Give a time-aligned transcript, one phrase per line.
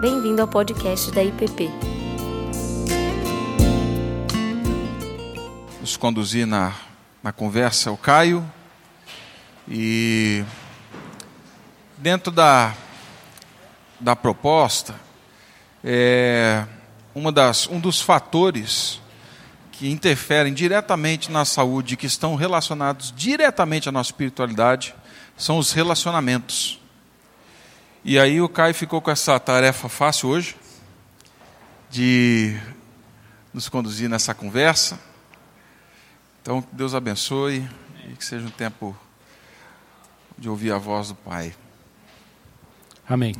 [0.00, 1.68] Bem-vindo ao podcast da IPP.
[5.80, 6.72] Nos conduzir na,
[7.20, 8.48] na conversa o Caio
[9.66, 10.44] e
[11.96, 12.72] dentro da,
[13.98, 14.94] da proposta
[15.82, 16.64] é
[17.12, 19.00] uma das, um dos fatores
[19.72, 24.94] que interferem diretamente na saúde, que estão relacionados diretamente à nossa espiritualidade,
[25.36, 26.78] são os relacionamentos.
[28.04, 30.56] E aí o Caio ficou com essa tarefa fácil hoje,
[31.90, 32.56] de
[33.52, 35.00] nos conduzir nessa conversa.
[36.40, 37.68] Então, que Deus abençoe
[38.08, 38.96] e que seja um tempo
[40.38, 41.54] de ouvir a voz do Pai.
[43.08, 43.34] Amém.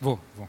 [0.00, 0.48] Vou, vou.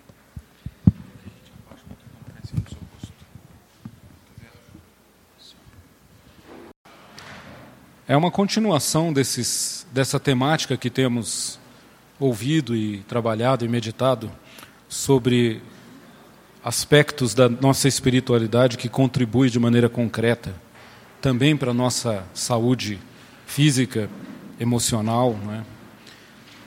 [8.07, 11.58] É uma continuação desses, dessa temática que temos
[12.19, 14.31] ouvido e trabalhado e meditado
[14.87, 15.61] sobre
[16.63, 20.53] aspectos da nossa espiritualidade que contribuem de maneira concreta
[21.21, 22.99] também para a nossa saúde
[23.45, 24.09] física,
[24.59, 25.33] emocional.
[25.33, 25.65] Né?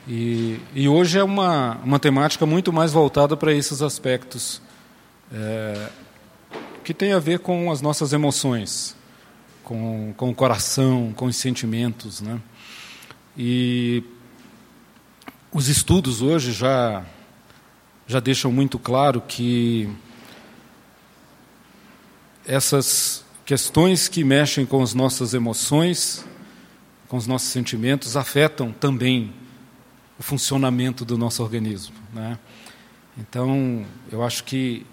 [0.08, 4.62] E, e hoje é uma, uma temática muito mais voltada para esses aspectos
[5.32, 5.88] é,
[6.82, 8.96] que tem a ver com as nossas emoções
[9.62, 12.20] com, com o coração, com os sentimentos.
[12.20, 12.40] Né?
[13.36, 14.02] E
[15.52, 17.04] os estudos hoje já,
[18.06, 19.86] já deixam muito claro que
[22.46, 26.24] essas questões que mexem com as nossas emoções,
[27.06, 29.30] com os nossos sentimentos, afetam também
[30.18, 31.96] o funcionamento do nosso organismo.
[32.14, 32.38] Né?
[33.18, 34.86] Então, eu acho que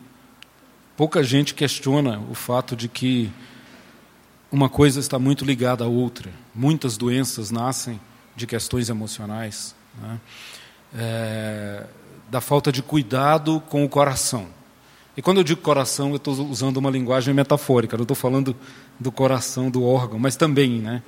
[0.98, 3.32] pouca gente questiona o fato de que
[4.52, 6.30] uma coisa está muito ligada à outra.
[6.54, 7.98] Muitas doenças nascem
[8.36, 10.19] de questões emocionais, né?
[10.97, 11.83] é,
[12.30, 14.47] da falta de cuidado com o coração.
[15.18, 18.56] E quando eu digo coração, eu estou usando uma linguagem metafórica, não estou falando
[19.00, 21.03] do coração do órgão, mas também, né?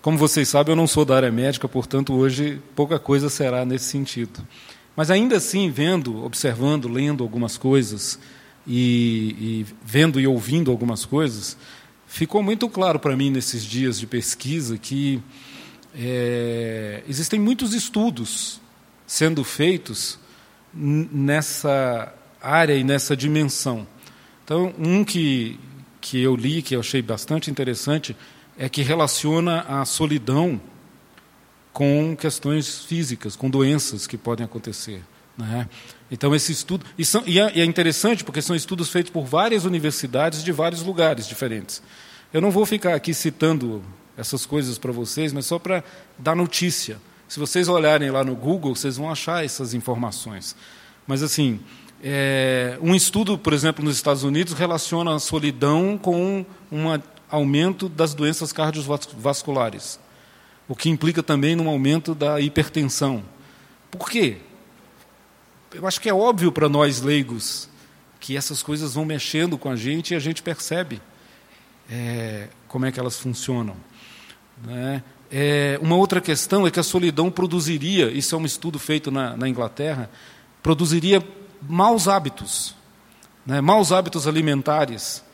[0.00, 3.84] Como vocês sabem, eu não sou da área médica, portanto, hoje pouca coisa será nesse
[3.84, 4.44] sentido.
[4.96, 8.18] Mas ainda assim, vendo, observando, lendo algumas coisas
[8.66, 11.56] e, e vendo e ouvindo algumas coisas,
[12.06, 15.22] ficou muito claro para mim nesses dias de pesquisa que
[15.94, 18.60] é, existem muitos estudos
[19.06, 20.18] sendo feitos
[20.72, 23.86] nessa área e nessa dimensão.
[24.44, 25.60] Então, um que,
[26.00, 28.16] que eu li, que eu achei bastante interessante,
[28.58, 30.60] é que relaciona a solidão
[31.72, 35.02] com questões físicas, com doenças que podem acontecer.
[35.36, 35.68] Né?
[36.10, 36.84] Então, esse estudo.
[36.98, 40.82] E, são, e, é, é interessante porque são estudos feitos por várias universidades de vários
[40.82, 41.82] lugares diferentes.
[42.32, 43.82] Eu não vou ficar aqui citando
[44.22, 45.84] essas coisas para vocês, mas só para
[46.18, 46.98] dar notícia.
[47.28, 50.56] Se vocês olharem lá no Google, vocês vão achar essas informações.
[51.06, 51.60] Mas, assim,
[52.02, 56.84] é, um estudo, por exemplo, nos Estados Unidos, relaciona a solidão com um
[57.30, 60.00] aumento das doenças cardiovasculares,
[60.68, 63.22] o que implica também no aumento da hipertensão.
[63.90, 64.38] Por quê?
[65.74, 67.68] Eu acho que é óbvio para nós leigos
[68.20, 71.00] que essas coisas vão mexendo com a gente e a gente percebe
[71.90, 73.76] é, como é que elas funcionam.
[74.62, 75.02] Né?
[75.30, 79.36] É, uma outra questão é que a solidão produziria, isso é um estudo feito na,
[79.36, 80.10] na Inglaterra,
[80.62, 81.26] produziria
[81.68, 82.74] maus hábitos,
[83.44, 83.60] né?
[83.60, 85.24] maus hábitos alimentares,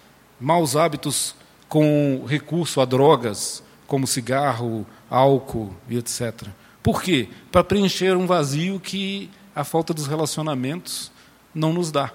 [0.41, 1.35] maus hábitos
[1.69, 6.49] com recurso a drogas, como cigarro, álcool e etc.
[6.83, 7.29] Por quê?
[7.51, 11.11] Para preencher um vazio que a falta dos relacionamentos
[11.55, 12.13] não nos dá.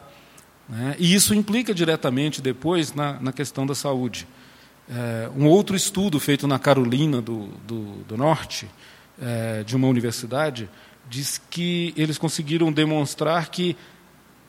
[0.70, 0.96] Né?
[0.98, 4.28] E isso implica diretamente depois na, na questão da saúde.
[4.90, 8.70] É, um outro estudo feito na Carolina do, do, do Norte,
[9.22, 10.70] é, de uma universidade,
[11.10, 13.76] diz que eles conseguiram demonstrar que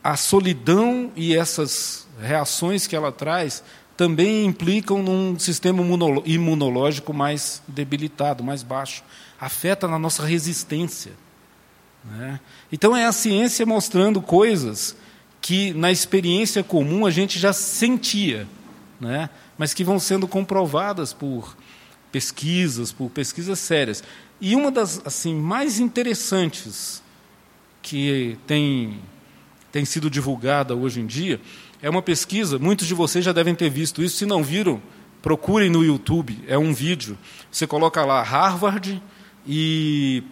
[0.03, 3.63] a solidão e essas reações que ela traz
[3.97, 5.81] também implicam num sistema
[6.25, 9.03] imunológico mais debilitado, mais baixo.
[9.41, 11.13] Afeta na nossa resistência.
[12.05, 12.41] Né?
[12.73, 14.97] Então é a ciência mostrando coisas
[15.41, 18.49] que na experiência comum a gente já sentia,
[19.01, 19.29] né?
[19.59, 21.57] Mas que vão sendo comprovadas por
[22.11, 24.03] pesquisas, por pesquisas sérias.
[24.41, 27.03] E uma das assim mais interessantes
[27.83, 29.01] que tem,
[29.71, 31.41] tem sido divulgada hoje em dia
[31.83, 34.81] é uma pesquisa, muitos de vocês já devem ter visto isso, se não viram,
[35.21, 37.19] procurem no YouTube, é um vídeo.
[37.51, 39.03] Você coloca lá Harvard
[39.47, 40.23] e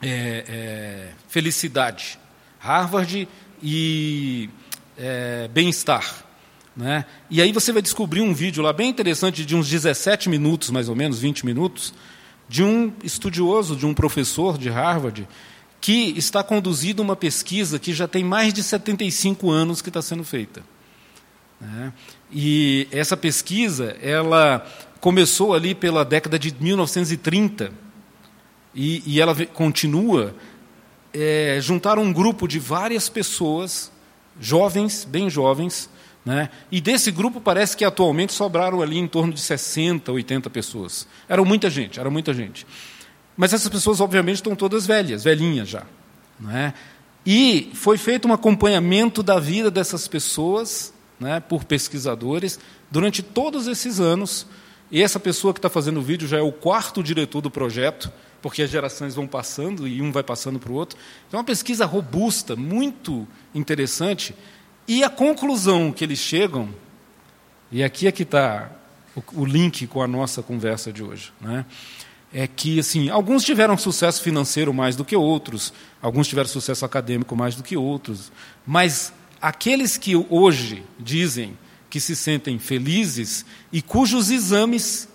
[0.00, 2.16] é, é, felicidade.
[2.60, 3.28] Harvard
[3.60, 4.48] e
[4.96, 6.24] é, bem-estar.
[6.78, 7.04] Né?
[7.28, 10.88] E aí você vai descobrir um vídeo lá bem interessante, de uns 17 minutos, mais
[10.88, 11.92] ou menos, 20 minutos,
[12.48, 15.26] de um estudioso, de um professor de Harvard,
[15.80, 20.22] que está conduzindo uma pesquisa que já tem mais de 75 anos que está sendo
[20.22, 20.62] feita.
[21.60, 21.92] Né?
[22.30, 24.64] E essa pesquisa, ela
[25.00, 27.72] começou ali pela década de 1930
[28.72, 30.32] e, e ela continua.
[31.12, 33.90] É, juntaram um grupo de várias pessoas,
[34.38, 35.90] jovens, bem jovens,
[36.24, 36.50] né?
[36.70, 41.06] e desse grupo parece que atualmente sobraram ali em torno de 60, 80 pessoas.
[41.28, 42.66] Era muita gente, era muita gente.
[43.36, 45.84] Mas essas pessoas, obviamente, estão todas velhas, velhinhas já.
[46.38, 46.74] Né?
[47.24, 52.58] E foi feito um acompanhamento da vida dessas pessoas né, por pesquisadores
[52.90, 54.46] durante todos esses anos.
[54.90, 58.10] E essa pessoa que está fazendo o vídeo já é o quarto diretor do projeto,
[58.40, 60.98] porque as gerações vão passando e um vai passando para o outro.
[61.26, 64.34] Então, é uma pesquisa robusta, muito interessante.
[64.88, 66.70] E a conclusão que eles chegam,
[67.70, 68.72] e aqui é que está
[69.14, 71.66] o, o, link com a nossa conversa de hoje, né?
[72.32, 77.36] é que assim alguns tiveram sucesso financeiro mais do que outros, alguns tiveram sucesso acadêmico
[77.36, 78.32] mais do que outros,
[78.66, 81.56] mas aqueles que hoje dizem
[81.90, 85.06] que se sentem felizes e cujos exames,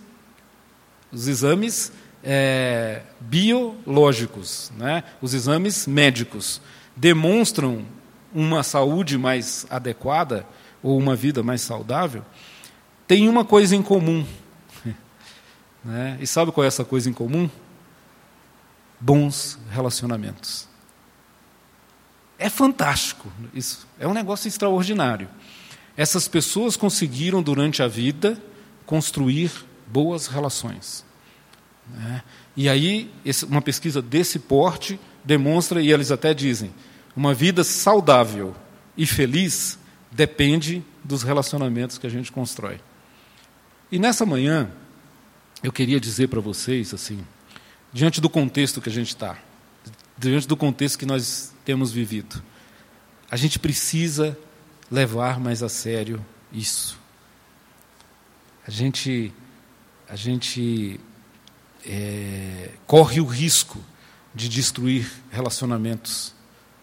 [1.11, 1.91] os exames
[2.23, 6.61] é, biológicos, né, os exames médicos,
[6.95, 7.85] demonstram
[8.33, 10.45] uma saúde mais adequada
[10.81, 12.25] ou uma vida mais saudável,
[13.07, 14.25] tem uma coisa em comum.
[15.85, 16.17] Né?
[16.21, 17.49] E sabe qual é essa coisa em comum?
[18.97, 20.65] Bons relacionamentos.
[22.39, 23.85] É fantástico isso.
[23.99, 25.27] É um negócio extraordinário.
[25.97, 28.41] Essas pessoas conseguiram, durante a vida,
[28.85, 29.51] construir
[29.85, 31.05] boas relações.
[31.89, 32.23] Né?
[32.55, 33.11] E aí,
[33.49, 36.73] uma pesquisa desse porte demonstra, e eles até dizem,
[37.15, 38.55] uma vida saudável
[38.97, 39.77] e feliz
[40.11, 42.79] depende dos relacionamentos que a gente constrói.
[43.91, 44.71] E nessa manhã,
[45.61, 47.25] eu queria dizer para vocês, assim,
[47.91, 49.37] diante do contexto que a gente está,
[50.17, 52.41] diante do contexto que nós temos vivido.
[53.29, 54.37] A gente precisa
[54.89, 56.99] levar mais a sério isso.
[58.65, 59.33] A gente,
[60.07, 60.99] a gente
[61.85, 63.79] é, corre o risco
[64.33, 66.33] de destruir relacionamentos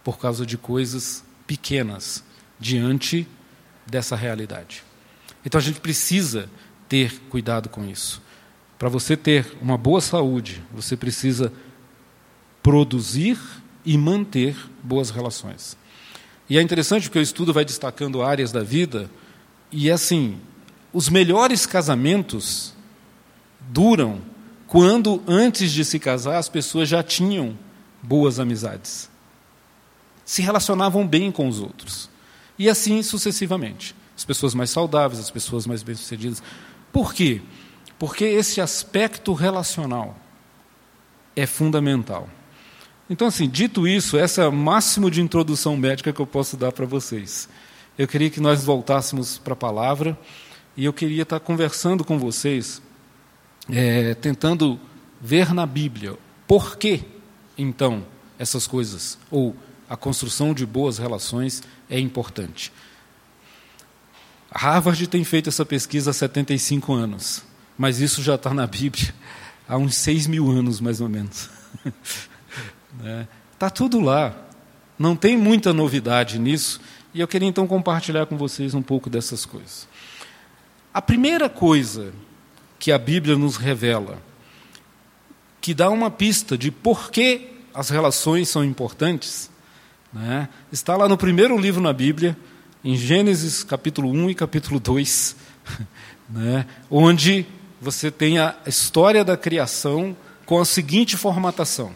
[0.03, 2.25] por causa de coisas pequenas
[2.59, 3.27] diante
[3.87, 4.83] dessa realidade.
[5.45, 6.49] Então a gente precisa
[6.89, 8.23] ter cuidado com isso.
[8.79, 11.53] Para você ter uma boa saúde, você precisa
[12.63, 13.39] produzir
[13.85, 15.77] e manter boas relações.
[16.49, 19.11] E é interessante porque o estudo vai destacando áreas da vida,
[19.71, 20.39] e assim,
[20.93, 22.75] os melhores casamentos
[23.61, 24.21] duram
[24.67, 27.57] quando, antes de se casar, as pessoas já tinham
[28.03, 29.10] boas amizades.
[30.31, 32.09] Se relacionavam bem com os outros.
[32.57, 33.97] E assim sucessivamente.
[34.17, 36.41] As pessoas mais saudáveis, as pessoas mais bem-sucedidas.
[36.93, 37.43] Por quê?
[37.99, 40.17] Porque esse aspecto relacional
[41.35, 42.29] é fundamental.
[43.09, 46.71] Então, assim, dito isso, essa é o máximo de introdução médica que eu posso dar
[46.71, 47.49] para vocês.
[47.99, 50.17] Eu queria que nós voltássemos para a palavra
[50.77, 52.81] e eu queria estar conversando com vocês,
[53.69, 54.79] é, tentando
[55.21, 56.17] ver na Bíblia
[56.47, 57.03] por que,
[57.59, 58.07] então,
[58.39, 59.57] essas coisas, ou
[59.91, 62.73] a construção de boas relações é importante.
[64.53, 67.43] Harvard tem feito essa pesquisa há 75 anos,
[67.77, 69.13] mas isso já está na Bíblia
[69.69, 71.51] há uns 6 mil anos, mais ou menos.
[71.85, 73.29] Está né?
[73.59, 74.33] Tá tudo lá.
[74.97, 76.81] Não tem muita novidade nisso.
[77.13, 79.89] E eu queria então compartilhar com vocês um pouco dessas coisas.
[80.95, 82.13] A primeira coisa
[82.79, 84.23] que a Bíblia nos revela,
[85.61, 89.51] que dá uma pista de por que as relações são importantes,
[90.13, 90.49] né?
[90.73, 92.37] está lá no primeiro livro na Bíblia,
[92.85, 95.37] em Gênesis capítulo 1 e capítulo 2,
[96.29, 96.67] né?
[96.91, 97.47] onde
[97.81, 101.93] você tem a história da criação com a seguinte formatação.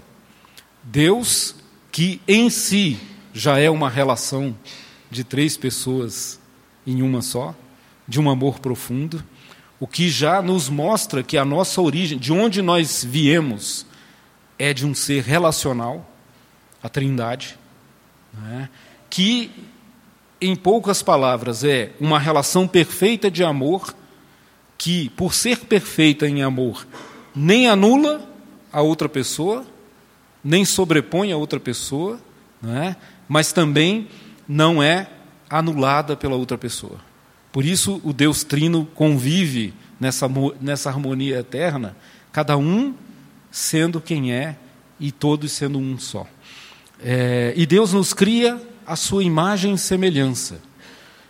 [0.83, 1.57] Deus,
[1.91, 2.99] que em si
[3.33, 4.57] já é uma relação
[5.11, 6.39] de três pessoas
[6.87, 7.55] em uma só,
[8.07, 9.25] de um amor profundo,
[9.81, 13.87] o que já nos mostra que a nossa origem, de onde nós viemos,
[14.59, 16.09] é de um ser relacional,
[16.83, 17.59] a Trindade,
[18.43, 18.69] né?
[19.09, 19.51] que,
[20.41, 23.95] em poucas palavras, é uma relação perfeita de amor,
[24.77, 26.87] que, por ser perfeita em amor,
[27.35, 28.29] nem anula
[28.73, 29.65] a outra pessoa,
[30.43, 32.21] nem sobrepõe a outra pessoa,
[32.61, 32.97] não é?
[33.29, 34.09] mas também
[34.49, 35.09] não é
[35.49, 36.99] anulada pela outra pessoa.
[37.53, 40.29] Por isso, o Deus Trino convive nessa,
[40.61, 41.97] nessa harmonia eterna,
[42.33, 42.95] cada um
[43.51, 44.57] sendo quem é
[44.99, 46.27] e todos sendo um só.
[47.03, 50.61] É, e Deus nos cria a sua imagem e semelhança.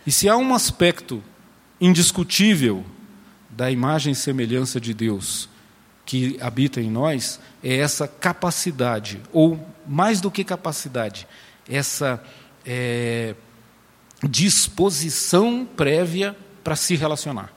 [0.05, 1.23] E se há um aspecto
[1.79, 2.85] indiscutível
[3.49, 5.49] da imagem e semelhança de Deus
[6.05, 11.27] que habita em nós é essa capacidade, ou mais do que capacidade,
[11.67, 12.23] essa
[12.63, 13.33] é,
[14.29, 17.51] disposição prévia para se relacionar.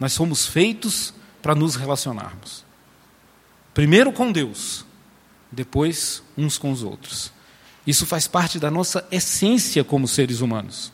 [0.00, 2.64] Nós somos feitos para nos relacionarmos.
[3.74, 4.86] Primeiro com Deus,
[5.52, 7.30] depois uns com os outros.
[7.86, 10.92] Isso faz parte da nossa essência como seres humanos.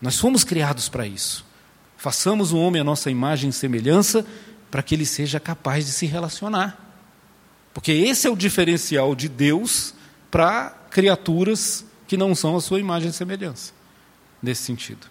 [0.00, 1.44] Nós fomos criados para isso.
[1.96, 4.26] Façamos o homem a nossa imagem e semelhança
[4.70, 6.78] para que ele seja capaz de se relacionar.
[7.72, 9.94] Porque esse é o diferencial de Deus
[10.30, 13.72] para criaturas que não são a sua imagem e semelhança.
[14.42, 15.06] Nesse sentido.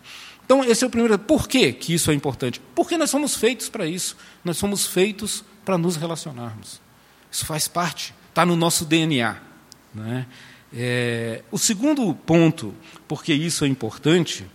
[0.46, 1.18] Então, esse é o primeiro.
[1.18, 2.62] Por que, que isso é importante?
[2.76, 4.18] Porque nós somos feitos para isso.
[4.44, 6.82] Nós somos feitos para nos relacionarmos.
[7.32, 9.38] Isso faz parte, está no nosso DNA.
[9.94, 10.26] Né?
[10.74, 12.74] É, o segundo ponto,
[13.08, 14.46] porque isso é importante,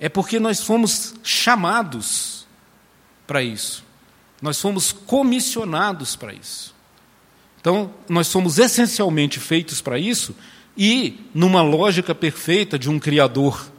[0.00, 2.46] é porque nós fomos chamados
[3.26, 3.84] para isso.
[4.40, 6.74] Nós fomos comissionados para isso.
[7.60, 10.34] Então, nós somos essencialmente feitos para isso
[10.74, 13.70] e, numa lógica perfeita de um Criador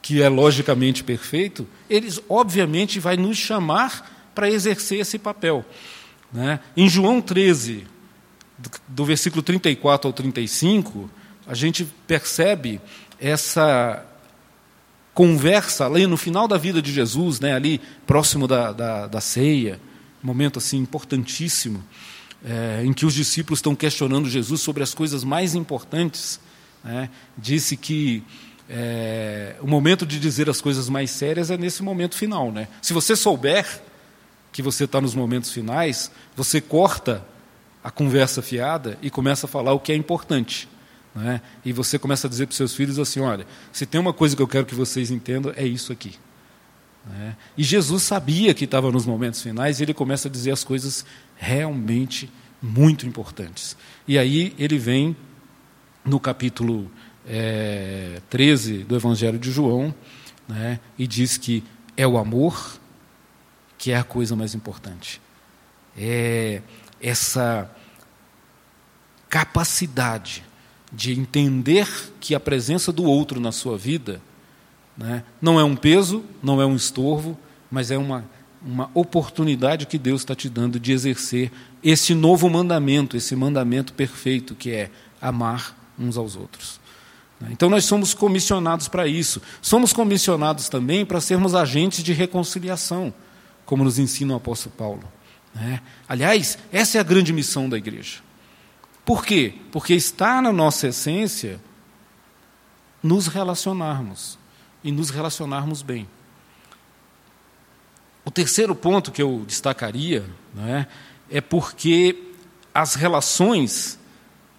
[0.00, 5.64] que é logicamente perfeito, ele obviamente vai nos chamar para exercer esse papel.
[6.32, 6.60] Né?
[6.76, 7.84] Em João 13,
[8.88, 11.10] do, versículo 34 ao 35,
[11.46, 12.80] a gente percebe
[13.20, 14.04] essa
[15.14, 19.80] conversa ali no final da vida de Jesus, né, ali próximo da, da, da ceia,
[20.22, 21.84] momento assim importantíssimo,
[22.44, 26.40] é, em que os discípulos estão questionando Jesus sobre as coisas mais importantes.
[26.84, 28.22] Né, disse que
[28.68, 32.52] é, o momento de dizer as coisas mais sérias é nesse momento final.
[32.52, 32.68] Né?
[32.82, 33.82] Se você souber
[34.52, 37.24] que você está nos momentos finais, você corta
[37.88, 40.68] a conversa fiada e começa a falar o que é importante.
[41.14, 41.40] Né?
[41.64, 44.36] E você começa a dizer para os seus filhos assim: olha, se tem uma coisa
[44.36, 46.14] que eu quero que vocês entendam, é isso aqui.
[47.06, 47.34] Né?
[47.56, 51.06] E Jesus sabia que estava nos momentos finais e ele começa a dizer as coisas
[51.34, 52.30] realmente
[52.60, 53.74] muito importantes.
[54.06, 55.16] E aí ele vem
[56.04, 56.90] no capítulo
[57.26, 59.94] é, 13 do Evangelho de João
[60.46, 61.64] né, e diz que
[61.96, 62.78] é o amor
[63.78, 65.22] que é a coisa mais importante.
[65.96, 66.60] É
[67.00, 67.70] essa
[69.28, 70.44] capacidade
[70.92, 71.86] de entender
[72.18, 74.20] que a presença do outro na sua vida
[74.96, 77.38] né, não é um peso, não é um estorvo,
[77.70, 78.24] mas é uma,
[78.64, 84.54] uma oportunidade que Deus está te dando de exercer esse novo mandamento, esse mandamento perfeito
[84.54, 86.80] que é amar uns aos outros.
[87.50, 89.40] Então nós somos comissionados para isso.
[89.62, 93.14] Somos comissionados também para sermos agentes de reconciliação,
[93.64, 95.04] como nos ensina o apóstolo Paulo.
[95.54, 95.80] Né?
[96.08, 98.27] Aliás, essa é a grande missão da igreja.
[99.08, 99.54] Por quê?
[99.72, 101.58] Porque está na nossa essência
[103.02, 104.38] nos relacionarmos
[104.84, 106.06] e nos relacionarmos bem.
[108.22, 110.86] O terceiro ponto que eu destacaria né,
[111.30, 112.22] é porque
[112.74, 113.98] as relações,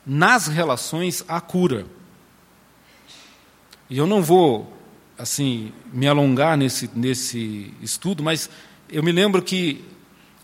[0.03, 1.85] nas relações, há cura.
[3.87, 4.75] E eu não vou
[5.15, 8.49] assim me alongar nesse, nesse estudo, mas
[8.89, 9.85] eu me lembro que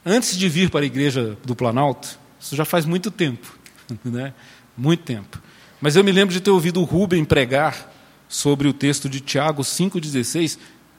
[0.06, 3.65] antes de vir para a igreja do Planalto, isso já faz muito tempo,
[4.04, 4.34] né?
[4.78, 5.42] muito tempo.
[5.82, 7.92] Mas eu me lembro de ter ouvido o Rubem pregar
[8.28, 10.58] sobre o texto de Tiago 5,16.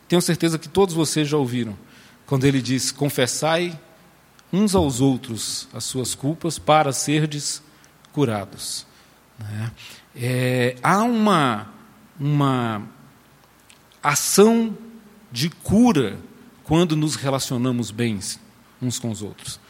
[0.08, 1.76] Tenho certeza que todos vocês já ouviram,
[2.26, 3.78] quando ele diz: Confessai
[4.52, 7.62] uns aos outros as suas culpas para serdes
[8.12, 8.86] curados.
[9.38, 9.72] Né?
[10.14, 11.74] É, há uma
[12.18, 12.82] uma
[14.02, 14.76] ação
[15.30, 16.18] de cura
[16.64, 18.18] quando nos relacionamos bem
[18.80, 19.60] uns com os outros.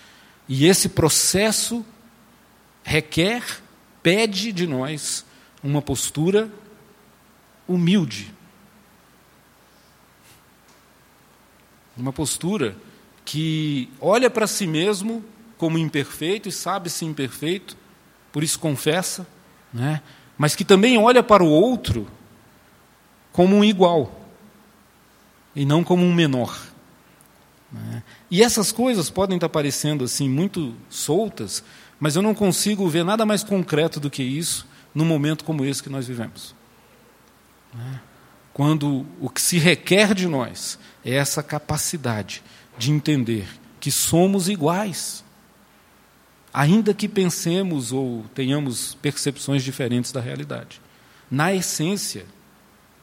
[0.49, 1.85] E esse processo
[2.87, 3.43] requer,
[4.01, 5.27] pede de nós
[5.61, 6.49] uma postura
[7.67, 8.33] humilde.
[11.97, 12.77] Uma postura
[13.25, 15.25] que olha para si mesmo
[15.59, 17.77] como imperfeito e sabe-se imperfeito,
[18.31, 19.27] por isso confessa,
[19.75, 20.01] né?
[20.39, 22.07] mas que também olha para o outro
[23.33, 24.29] como um igual
[25.57, 26.57] e não como um menor.
[27.73, 28.05] Né?
[28.31, 31.65] E essas coisas podem estar parecendo assim muito soltas,
[31.99, 35.83] mas eu não consigo ver nada mais concreto do que isso num momento como esse
[35.83, 36.55] que nós vivemos.
[37.75, 38.01] Né?
[38.53, 42.43] Quando o que se requer de nós é essa capacidade
[42.79, 43.47] de entender
[43.79, 45.25] que somos iguais,
[46.53, 50.81] ainda que pensemos ou tenhamos percepções diferentes da realidade.
[51.31, 52.25] Na essência,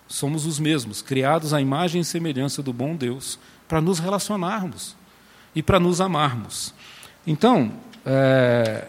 [0.07, 4.95] somos os mesmos, criados à imagem e semelhança do bom Deus, para nos relacionarmos
[5.55, 6.73] e para nos amarmos.
[7.25, 7.71] Então,
[8.05, 8.87] é,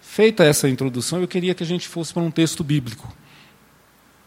[0.00, 3.12] feita essa introdução, eu queria que a gente fosse para um texto bíblico.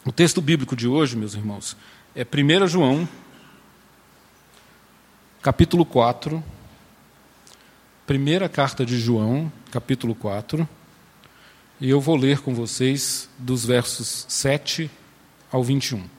[0.06, 1.76] O texto bíblico de hoje, meus irmãos,
[2.16, 3.08] é 1 João,
[5.42, 6.44] capítulo 4,
[8.06, 10.68] primeira carta de João, capítulo 4,
[11.82, 14.90] e eu vou ler com vocês dos versos 7
[15.52, 16.19] ao 21.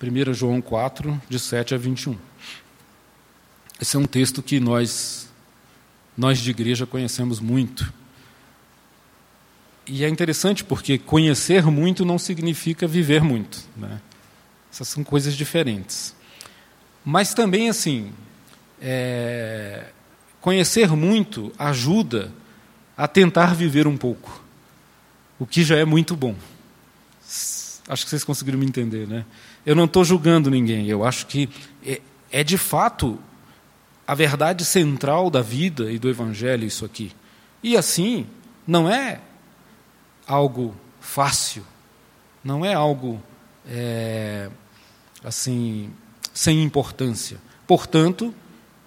[0.00, 2.16] Primeira João 4, de 7 a 21.
[3.78, 5.28] Esse é um texto que nós
[6.16, 7.92] nós de igreja conhecemos muito.
[9.86, 13.62] E é interessante porque conhecer muito não significa viver muito.
[13.76, 14.00] Né?
[14.72, 16.14] Essas são coisas diferentes.
[17.04, 18.10] Mas também, assim,
[18.80, 19.88] é,
[20.40, 22.32] conhecer muito ajuda
[22.96, 24.42] a tentar viver um pouco,
[25.38, 26.34] o que já é muito bom.
[27.86, 29.26] Acho que vocês conseguiram me entender, né?
[29.64, 31.48] Eu não estou julgando ninguém, eu acho que
[31.84, 32.00] é,
[32.30, 33.18] é de fato
[34.06, 37.12] a verdade central da vida e do Evangelho isso aqui.
[37.62, 38.26] E assim,
[38.66, 39.20] não é
[40.26, 41.64] algo fácil,
[42.42, 43.22] não é algo
[43.66, 44.50] é,
[45.22, 45.92] assim
[46.32, 47.38] sem importância.
[47.66, 48.34] Portanto,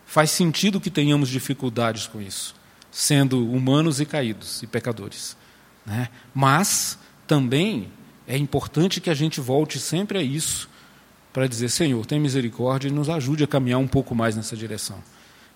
[0.06, 2.56] faz sentido que tenhamos dificuldades com isso,
[2.92, 5.38] sendo humanos e caídos e pecadores.
[5.86, 6.10] Né?
[6.34, 7.92] Mas também
[8.28, 10.70] é importante que a gente volte sempre a isso
[11.32, 14.98] para dizer: Senhor, tem misericórdia e nos ajude a caminhar um pouco mais nessa direção.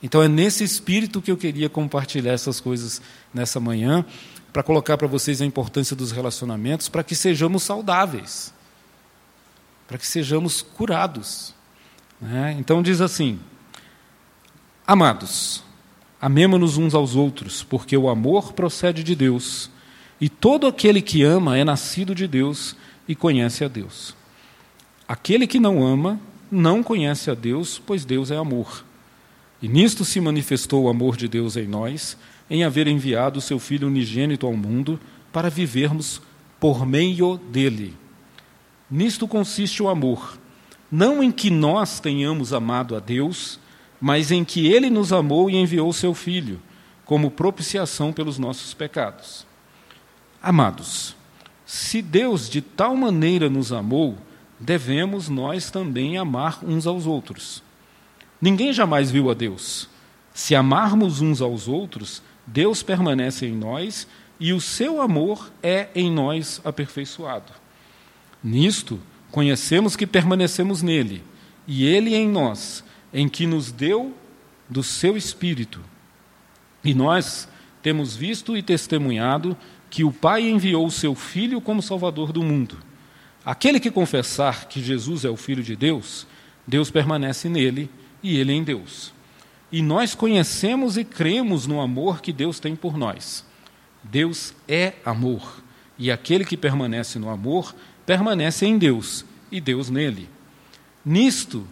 [0.01, 3.01] Então é nesse espírito que eu queria compartilhar essas coisas
[3.33, 4.05] nessa manhã
[4.53, 8.53] para colocar para vocês a importância dos relacionamentos, para que sejamos saudáveis,
[9.87, 11.53] para que sejamos curados.
[12.21, 12.55] Né?
[12.59, 13.39] Então diz assim:
[14.85, 15.63] Amados,
[16.21, 19.69] amemo-nos uns aos outros, porque o amor procede de Deus,
[20.19, 22.75] e todo aquele que ama é nascido de Deus
[23.07, 24.15] e conhece a Deus.
[25.07, 26.19] Aquele que não ama
[26.51, 28.83] não conhece a Deus, pois Deus é amor.
[29.61, 32.17] E nisto se manifestou o amor de Deus em nós
[32.49, 34.99] em haver enviado o seu Filho unigênito ao mundo
[35.31, 36.21] para vivermos
[36.59, 37.95] por meio dele.
[38.89, 40.39] Nisto consiste o amor,
[40.89, 43.59] não em que nós tenhamos amado a Deus,
[43.99, 46.61] mas em que ele nos amou e enviou seu Filho,
[47.03, 49.45] como propiciação pelos nossos pecados.
[50.47, 51.13] Amados,
[51.65, 54.17] se Deus de tal maneira nos amou,
[54.57, 57.61] devemos nós também amar uns aos outros.
[58.41, 59.89] Ninguém jamais viu a Deus.
[60.33, 64.07] Se amarmos uns aos outros, Deus permanece em nós
[64.39, 67.51] e o seu amor é em nós aperfeiçoado.
[68.41, 71.25] Nisto, conhecemos que permanecemos nele
[71.67, 74.15] e ele em nós, em que nos deu
[74.69, 75.81] do seu Espírito.
[76.85, 77.49] E nós
[77.81, 79.57] temos visto e testemunhado
[79.89, 82.77] que o Pai enviou o seu Filho como Salvador do mundo.
[83.45, 86.27] Aquele que confessar que Jesus é o Filho de Deus,
[86.67, 87.89] Deus permanece nele
[88.21, 89.13] e ele em Deus.
[89.71, 93.45] E nós conhecemos e cremos no amor que Deus tem por nós.
[94.03, 95.61] Deus é amor,
[95.97, 100.29] e aquele que permanece no amor permanece em Deus, e Deus nele.
[101.05, 101.67] Nisto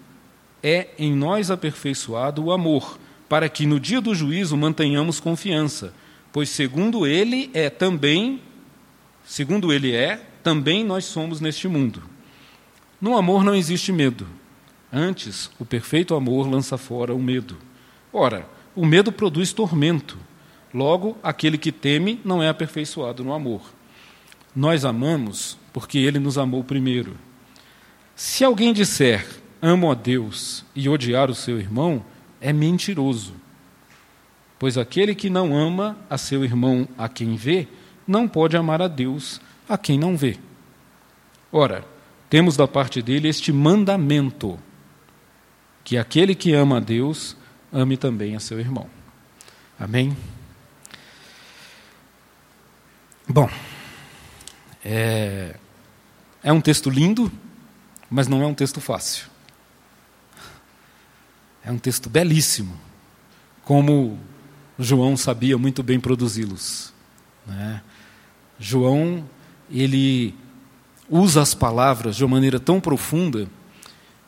[0.61, 2.97] é em nós aperfeiçoado o amor,
[3.29, 5.93] para que no dia do juízo mantenhamos confiança,
[6.35, 8.41] pois segundo ele é também,
[9.23, 12.03] segundo ele é, também nós somos neste mundo.
[12.99, 14.27] No amor não existe medo.
[14.91, 17.55] Antes, o perfeito amor lança fora o medo
[18.11, 18.45] Ora,
[18.75, 20.17] o medo produz tormento.
[20.73, 23.61] Logo, aquele que teme não é aperfeiçoado no amor.
[24.53, 27.15] Nós amamos porque ele nos amou primeiro.
[28.13, 29.25] Se alguém disser
[29.61, 32.05] amo a Deus e odiar o seu irmão,
[32.41, 33.44] é mentiroso.
[34.57, 37.67] Pois aquele que não ama a seu irmão a quem vê,
[38.07, 40.37] não pode amar a Deus a quem não vê.
[41.51, 41.85] Ora,
[42.29, 44.59] temos da parte dele este mandamento:
[45.83, 47.35] que aquele que ama a Deus
[47.71, 48.89] ame também a seu irmão.
[49.79, 50.15] Amém?
[53.27, 53.49] Bom,
[54.83, 55.55] é,
[56.43, 57.31] é um texto lindo,
[58.09, 59.27] mas não é um texto fácil.
[61.63, 62.79] É um texto belíssimo,
[63.63, 64.19] como
[64.77, 66.93] João sabia muito bem produzi-los.
[67.45, 67.81] Né?
[68.59, 69.27] João,
[69.71, 70.33] ele
[71.09, 73.47] usa as palavras de uma maneira tão profunda,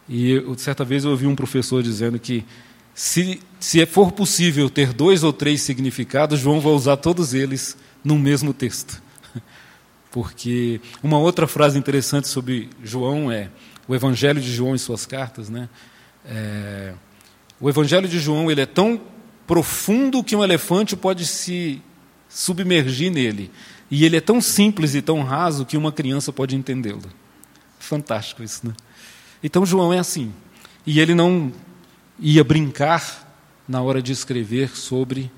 [0.08, 2.46] e eu, certa vez eu ouvi um professor dizendo que
[2.94, 8.18] se, se for possível ter dois ou três significados, João vai usar todos eles no
[8.18, 9.02] mesmo texto.
[10.12, 13.50] Porque uma outra frase interessante sobre João é
[13.88, 15.70] o Evangelho de João e suas cartas, né?
[16.26, 16.94] É,
[17.60, 19.00] o Evangelho de João ele é tão
[19.48, 21.82] profundo que um elefante pode se
[22.30, 23.50] submergir nele.
[23.90, 27.10] E ele é tão simples e tão raso que uma criança pode entendê-lo.
[27.80, 28.74] Fantástico isso, né?
[29.42, 30.34] Então João é assim.
[30.86, 31.52] E ele não
[32.20, 33.26] ia brincar
[33.68, 35.32] na hora de escrever sobre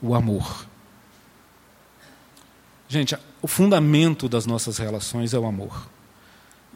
[0.00, 0.66] o amor.
[2.88, 5.88] Gente, o fundamento das nossas relações é o amor.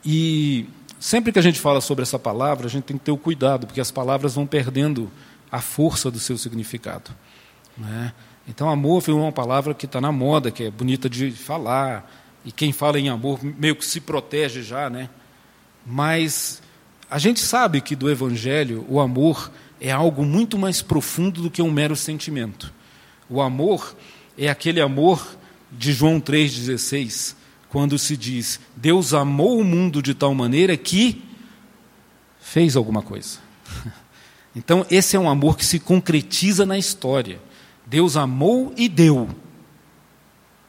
[0.04, 0.66] E
[0.98, 3.66] sempre que a gente fala sobre essa palavra, a gente tem que ter o cuidado,
[3.66, 5.10] porque as palavras vão perdendo
[5.50, 7.10] a força do seu significado.
[7.76, 8.12] Né?
[8.48, 12.10] Então, amor foi uma palavra que está na moda, que é bonita de falar,
[12.44, 15.08] e quem fala em amor meio que se protege já, né?
[15.84, 16.62] Mas
[17.10, 21.62] a gente sabe que do Evangelho o amor é algo muito mais profundo do que
[21.62, 22.72] um mero sentimento.
[23.28, 23.96] O amor
[24.36, 25.36] é aquele amor
[25.70, 27.34] de João 3,16,
[27.68, 31.22] quando se diz: Deus amou o mundo de tal maneira que
[32.40, 33.38] fez alguma coisa.
[34.54, 37.40] Então, esse é um amor que se concretiza na história.
[37.86, 39.28] Deus amou e deu,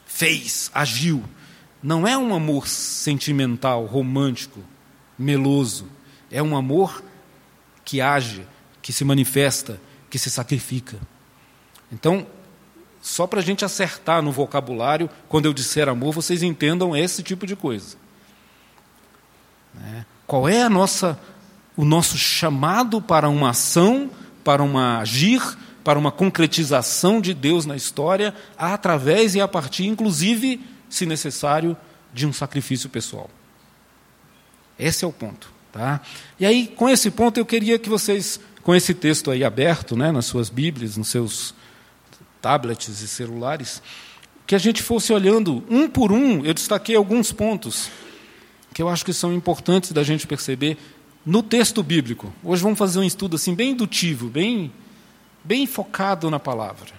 [0.06, 1.24] fez, agiu.
[1.82, 4.60] Não é um amor sentimental, romântico,
[5.18, 5.88] meloso.
[6.30, 7.04] É um amor
[7.84, 8.46] que age,
[8.82, 11.00] que se manifesta, que se sacrifica.
[11.92, 12.26] Então,
[13.02, 17.48] só para a gente acertar no vocabulário, quando eu disser amor, vocês entendam esse tipo
[17.48, 17.98] de coisa.
[19.74, 20.06] Né?
[20.28, 21.20] Qual é a nossa,
[21.76, 24.10] o nosso chamado para uma ação,
[24.44, 25.42] para uma agir,
[25.84, 31.76] para uma concretização de Deus na história, através e a partir, inclusive, se necessário,
[32.14, 33.30] de um sacrifício pessoal.
[34.78, 35.52] Esse é o ponto.
[35.72, 36.02] Tá?
[36.38, 40.12] E aí, com esse ponto, eu queria que vocês, com esse texto aí aberto, né,
[40.12, 41.56] nas suas Bíblias, nos seus
[42.42, 43.82] tablets e celulares,
[44.46, 47.90] que a gente fosse olhando um por um, eu destaquei alguns pontos
[48.74, 50.78] que eu acho que são importantes da gente perceber
[51.26, 52.34] no texto bíblico.
[52.44, 54.72] Hoje vamos fazer um estudo assim bem indutivo, bem
[55.44, 56.92] bem focado na palavra.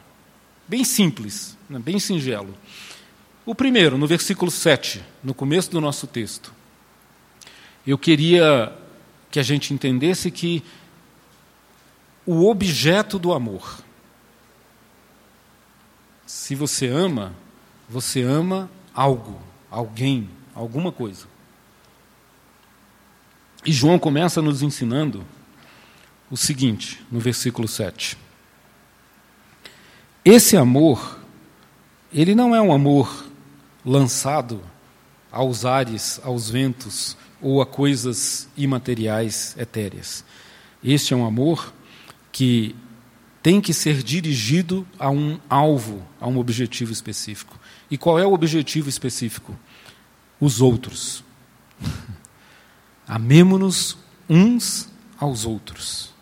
[0.66, 2.54] Bem simples, né, bem singelo.
[3.44, 6.52] O primeiro, no versículo 7, no começo do nosso texto.
[7.86, 8.72] Eu queria
[9.30, 10.62] que a gente entendesse que
[12.24, 13.82] o objeto do amor
[16.32, 17.34] se você ama,
[17.86, 19.38] você ama algo,
[19.70, 21.26] alguém, alguma coisa.
[23.64, 25.24] E João começa nos ensinando
[26.28, 28.18] o seguinte, no versículo 7.
[30.24, 31.20] Esse amor,
[32.12, 33.26] ele não é um amor
[33.84, 34.60] lançado
[35.30, 40.24] aos ares, aos ventos ou a coisas imateriais etéreas.
[40.82, 41.72] Este é um amor
[42.32, 42.74] que
[43.42, 47.58] tem que ser dirigido a um alvo, a um objetivo específico.
[47.90, 49.56] E qual é o objetivo específico?
[50.40, 51.22] Os outros.
[53.12, 56.14] Amemo-nos uns aos outros.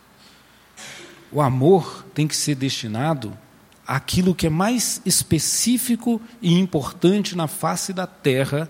[1.31, 3.38] O amor tem que ser destinado
[3.87, 8.68] àquilo que é mais específico e importante na face da terra,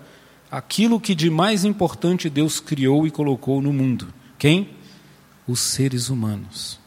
[0.51, 4.13] aquilo que de mais importante Deus criou e colocou no mundo.
[4.37, 4.69] Quem?
[5.47, 6.79] Os seres humanos.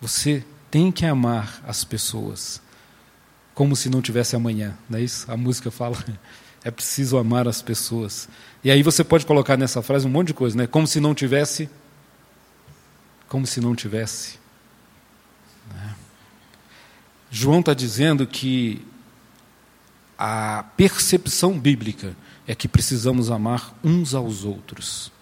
[0.00, 2.58] Você tem que amar as pessoas
[3.52, 5.30] como se não tivesse amanhã, não é isso?
[5.30, 6.02] A música fala,
[6.64, 8.28] é preciso amar as pessoas.
[8.64, 10.66] E aí você pode colocar nessa frase um monte de coisa, né?
[10.66, 11.68] Como se não tivesse,
[13.28, 14.38] como se não tivesse.
[15.72, 15.94] Né?
[17.30, 18.82] João está dizendo que
[20.18, 25.12] a percepção bíblica é que precisamos amar uns aos outros.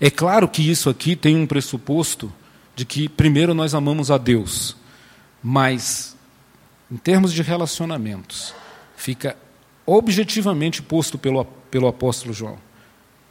[0.00, 2.32] É claro que isso aqui tem um pressuposto
[2.74, 4.76] de que primeiro nós amamos a Deus,
[5.42, 6.16] mas
[6.90, 8.54] em termos de relacionamentos,
[8.96, 9.36] fica
[9.86, 12.58] objetivamente posto pelo, pelo apóstolo João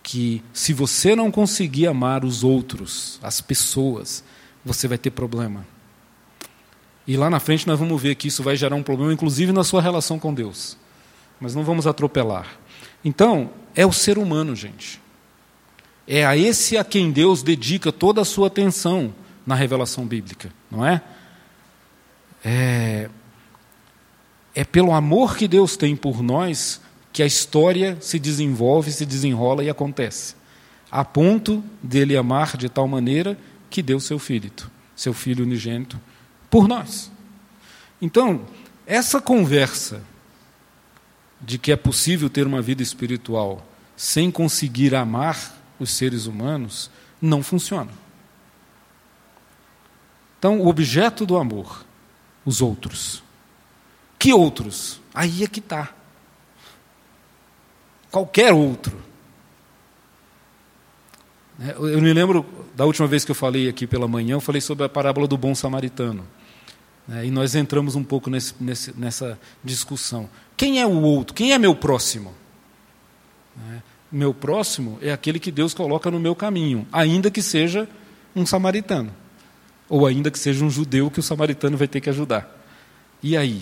[0.06, 4.24] que se você não conseguir amar os outros, as pessoas,
[4.64, 5.66] você vai ter problema.
[7.08, 9.64] E lá na frente nós vamos ver que isso vai gerar um problema, inclusive na
[9.64, 10.78] sua relação com Deus.
[11.40, 12.48] Mas não vamos atropelar.
[13.04, 15.02] Então, é o ser humano, gente.
[16.08, 19.12] É a esse a quem Deus dedica toda a sua atenção
[19.44, 21.02] na revelação bíblica, não é?
[22.44, 23.10] É,
[24.56, 29.64] é pelo amor que Deus tem por nós que a história se desenvolve, se desenrola
[29.64, 30.36] e acontece.
[30.90, 33.38] A ponto dele amar de tal maneira
[33.70, 34.52] que deu seu filho,
[34.96, 36.00] seu filho unigênito,
[36.50, 37.12] por nós.
[38.02, 38.46] Então,
[38.88, 40.02] essa conversa
[41.42, 43.66] de que é possível ter uma vida espiritual
[43.98, 46.90] sem conseguir amar os seres humanos
[47.22, 47.92] não funciona.
[50.40, 51.86] Então, o objeto do amor,
[52.46, 53.25] os outros.
[54.26, 55.00] Que outros?
[55.14, 55.94] Aí é que está.
[58.10, 58.98] Qualquer outro.
[61.60, 62.44] É, eu me lembro
[62.76, 65.38] da última vez que eu falei aqui pela manhã, eu falei sobre a parábola do
[65.38, 66.26] bom samaritano.
[67.08, 68.56] É, e nós entramos um pouco nesse,
[68.98, 70.28] nessa discussão.
[70.58, 71.36] Quem é o outro?
[71.36, 72.34] Quem é meu próximo?
[73.60, 77.88] É, meu próximo é aquele que Deus coloca no meu caminho, ainda que seja
[78.36, 79.14] um samaritano.
[79.88, 82.66] Ou ainda que seja um judeu que o samaritano vai ter que ajudar.
[83.22, 83.62] E aí?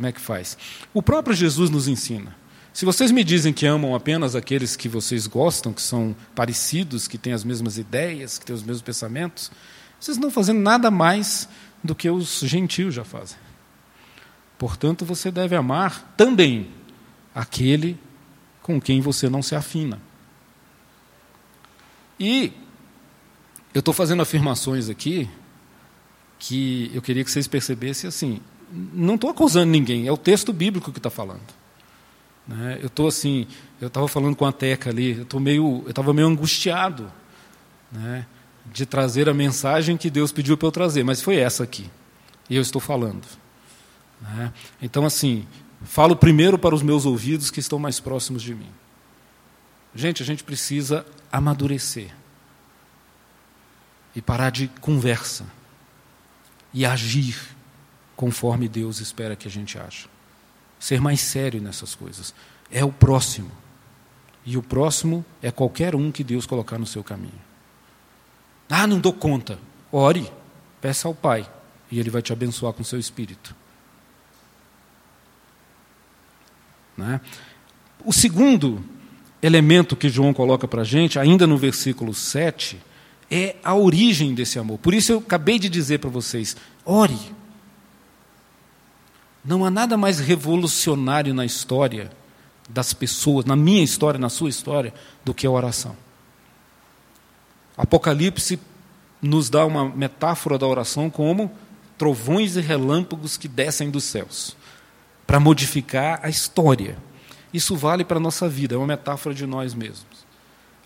[0.00, 0.56] Como é que faz?
[0.94, 2.34] O próprio Jesus nos ensina.
[2.72, 7.18] Se vocês me dizem que amam apenas aqueles que vocês gostam, que são parecidos, que
[7.18, 9.52] têm as mesmas ideias, que têm os mesmos pensamentos,
[10.00, 11.46] vocês não estão fazendo nada mais
[11.84, 13.36] do que os gentios já fazem.
[14.56, 16.70] Portanto, você deve amar também
[17.34, 17.98] aquele
[18.62, 20.00] com quem você não se afina.
[22.18, 22.54] E
[23.74, 25.28] eu estou fazendo afirmações aqui
[26.38, 28.40] que eu queria que vocês percebessem assim.
[28.72, 31.40] Não estou acusando ninguém, é o texto bíblico que está falando.
[32.46, 32.78] Né?
[32.80, 33.46] Eu estou assim,
[33.80, 37.10] eu estava falando com a Teca ali, eu estou meio, eu estava meio angustiado,
[37.90, 38.26] né?
[38.66, 41.90] de trazer a mensagem que Deus pediu para eu trazer, mas foi essa aqui,
[42.48, 43.26] e eu estou falando.
[44.20, 44.52] Né?
[44.82, 45.46] Então, assim,
[45.82, 48.68] falo primeiro para os meus ouvidos que estão mais próximos de mim.
[49.94, 52.10] Gente, a gente precisa amadurecer
[54.14, 55.46] e parar de conversa
[56.72, 57.36] e agir
[58.20, 60.06] conforme Deus espera que a gente aja.
[60.78, 62.34] Ser mais sério nessas coisas.
[62.70, 63.50] É o próximo.
[64.44, 67.40] E o próximo é qualquer um que Deus colocar no seu caminho.
[68.68, 69.58] Ah, não dou conta.
[69.90, 70.30] Ore,
[70.82, 71.50] peça ao Pai,
[71.90, 73.56] e Ele vai te abençoar com o seu espírito.
[76.98, 77.22] Né?
[78.04, 78.84] O segundo
[79.42, 82.78] elemento que João coloca para a gente, ainda no versículo 7,
[83.30, 84.76] é a origem desse amor.
[84.76, 86.54] Por isso eu acabei de dizer para vocês:
[86.84, 87.39] ore.
[89.50, 92.08] Não há nada mais revolucionário na história
[92.68, 95.96] das pessoas, na minha história, na sua história, do que a oração.
[97.76, 98.60] Apocalipse
[99.20, 101.50] nos dá uma metáfora da oração como
[101.98, 104.56] trovões e relâmpagos que descem dos céus
[105.26, 106.96] para modificar a história.
[107.52, 110.24] Isso vale para a nossa vida, é uma metáfora de nós mesmos.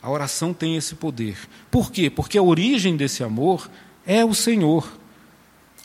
[0.00, 1.36] A oração tem esse poder.
[1.70, 2.08] Por quê?
[2.08, 3.70] Porque a origem desse amor
[4.06, 4.90] é o Senhor.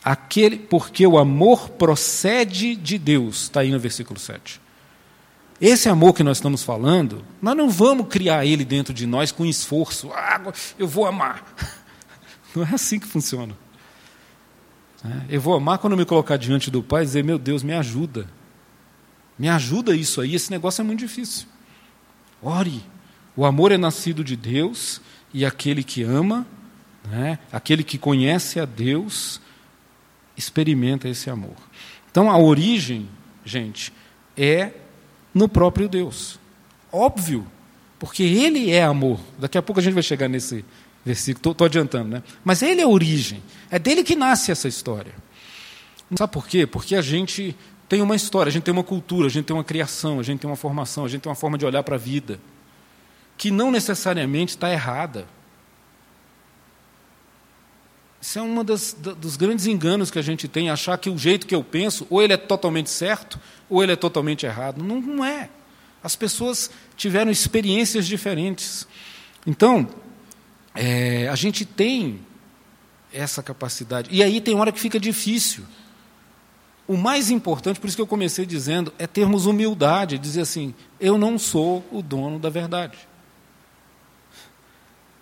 [0.04, 4.62] Aquele, porque o amor procede de Deus, está aí no versículo 7.
[5.60, 9.46] Esse amor que nós estamos falando, nós não vamos criar ele dentro de nós com
[9.46, 10.10] esforço.
[10.14, 11.44] Ah, eu vou amar.
[12.56, 13.56] Não é assim que funciona.
[15.06, 17.74] É, eu vou amar quando me colocar diante do Pai e dizer: Meu Deus, me
[17.74, 18.28] ajuda.
[19.38, 21.48] Me ajuda isso aí, esse negócio é muito difícil.
[22.42, 22.84] Ore.
[23.36, 25.00] O amor é nascido de Deus
[25.34, 26.46] e aquele que ama,
[27.10, 29.40] né, aquele que conhece a Deus,
[30.40, 31.56] experimenta esse amor.
[32.10, 33.08] Então a origem,
[33.46, 33.94] gente,
[34.36, 34.72] é
[35.34, 36.40] no próprio Deus.
[36.92, 37.46] Óbvio,
[38.00, 39.20] porque Ele é amor.
[39.38, 40.66] Daqui a pouco a gente vai chegar nesse
[41.06, 42.24] versículo, estou adiantando, né?
[42.44, 45.14] Mas Ele é a origem, é dele que nasce essa história.
[46.18, 46.66] Sabe por quê?
[46.66, 47.56] Porque a gente
[47.88, 50.40] tem uma história, a gente tem uma cultura, a gente tem uma criação, a gente
[50.40, 52.40] tem uma formação, a gente tem uma forma de olhar para a vida,
[53.38, 55.28] que não necessariamente está errada.
[58.22, 61.56] Isso é um dos grandes enganos que a gente tem, achar que o jeito que
[61.56, 64.84] eu penso, ou ele é totalmente certo, ou ele é totalmente errado.
[64.84, 65.50] Não, não é.
[66.04, 68.86] As pessoas tiveram experiências diferentes.
[69.48, 69.88] Então,
[70.76, 72.20] é, a gente tem
[73.12, 74.10] essa capacidade.
[74.12, 75.64] E aí tem hora que fica difícil.
[76.88, 81.18] O mais importante, por isso que eu comecei dizendo, é termos humildade, dizer assim: eu
[81.18, 82.98] não sou o dono da verdade.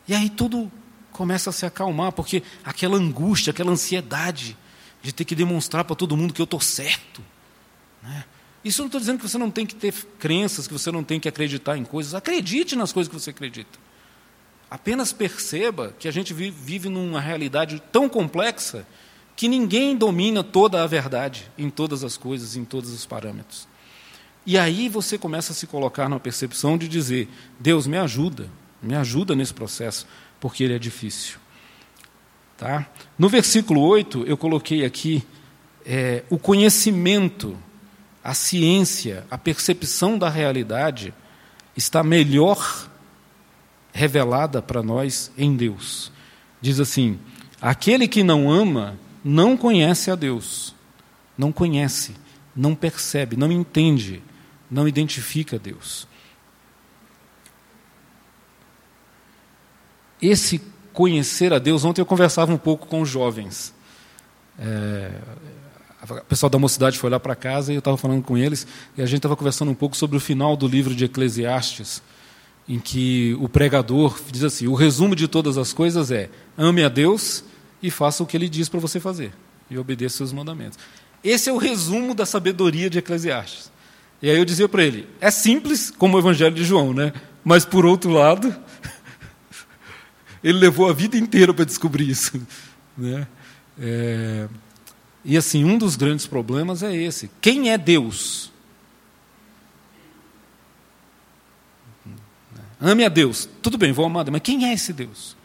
[0.07, 0.71] E aí tudo
[1.17, 4.55] começa a se acalmar, porque aquela angústia, aquela ansiedade
[5.01, 7.21] de ter que demonstrar para todo mundo que eu estou certo.
[8.01, 8.23] Né?
[8.63, 11.19] Isso não estou dizendo que você não tem que ter crenças, que você não tem
[11.19, 12.13] que acreditar em coisas.
[12.13, 13.79] Acredite nas coisas que você acredita.
[14.69, 18.85] Apenas perceba que a gente vive numa realidade tão complexa
[19.35, 23.67] que ninguém domina toda a verdade em todas as coisas, em todos os parâmetros.
[24.45, 28.49] E aí você começa a se colocar na percepção de dizer: Deus, me ajuda,
[28.81, 30.07] me ajuda nesse processo,
[30.39, 31.37] porque ele é difícil.
[32.57, 32.87] Tá?
[33.17, 35.23] No versículo 8, eu coloquei aqui
[35.85, 37.57] é, o conhecimento,
[38.23, 41.13] a ciência, a percepção da realidade
[41.75, 42.89] está melhor
[43.93, 46.11] revelada para nós em Deus.
[46.59, 47.19] Diz assim:
[47.61, 50.75] aquele que não ama não conhece a Deus,
[51.37, 52.15] não conhece,
[52.55, 54.21] não percebe, não entende,
[54.69, 56.07] não identifica Deus.
[60.21, 60.61] Esse
[60.93, 63.73] conhecer a Deus, ontem eu conversava um pouco com os jovens.
[64.59, 65.11] É,
[66.09, 68.65] o pessoal da mocidade foi lá para casa e eu estava falando com eles,
[68.97, 72.01] e a gente estava conversando um pouco sobre o final do livro de Eclesiastes,
[72.67, 76.89] em que o pregador diz assim: o resumo de todas as coisas é ame a
[76.89, 77.43] Deus
[77.81, 79.31] e faça o que ele diz para você fazer,
[79.69, 80.79] e obedeça seus mandamentos.
[81.23, 83.71] Esse é o resumo da sabedoria de Eclesiastes.
[84.21, 87.13] E aí eu dizia para ele: é simples como o Evangelho de João, né?
[87.47, 88.53] mas por outro lado,
[90.43, 92.39] ele levou a vida inteira para descobrir isso.
[92.99, 93.27] Né?
[93.79, 94.49] É...
[95.23, 98.51] E assim, um dos grandes problemas é esse: quem é Deus?
[102.81, 103.47] Ame a Deus.
[103.61, 105.35] Tudo bem, vou amar, mas quem é esse Deus?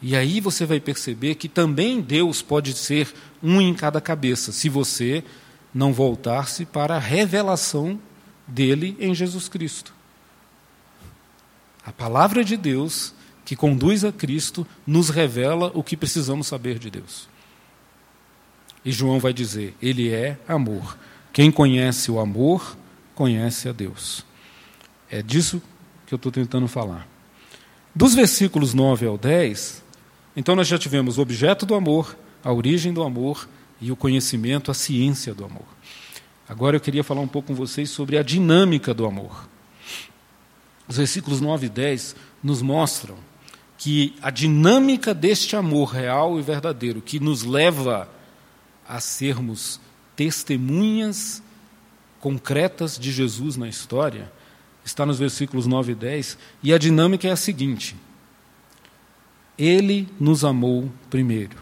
[0.00, 4.68] E aí você vai perceber que também Deus pode ser um em cada cabeça, se
[4.68, 5.24] você
[5.74, 8.00] não voltar-se para a revelação
[8.46, 9.92] dele em Jesus Cristo.
[11.84, 13.12] A palavra de Deus,
[13.48, 17.30] que conduz a Cristo, nos revela o que precisamos saber de Deus.
[18.84, 20.98] E João vai dizer: Ele é amor.
[21.32, 22.76] Quem conhece o amor,
[23.14, 24.22] conhece a Deus.
[25.10, 25.62] É disso
[26.06, 27.08] que eu estou tentando falar.
[27.94, 29.82] Dos versículos 9 ao 10,
[30.36, 33.48] então nós já tivemos o objeto do amor, a origem do amor
[33.80, 35.64] e o conhecimento, a ciência do amor.
[36.46, 39.48] Agora eu queria falar um pouco com vocês sobre a dinâmica do amor.
[40.86, 43.26] Os versículos 9 e 10 nos mostram
[43.78, 48.08] que a dinâmica deste amor real e verdadeiro, que nos leva
[48.86, 49.80] a sermos
[50.16, 51.40] testemunhas
[52.18, 54.30] concretas de Jesus na história,
[54.84, 57.94] está nos versículos 9 e 10, e a dinâmica é a seguinte:
[59.56, 61.56] ele nos amou primeiro.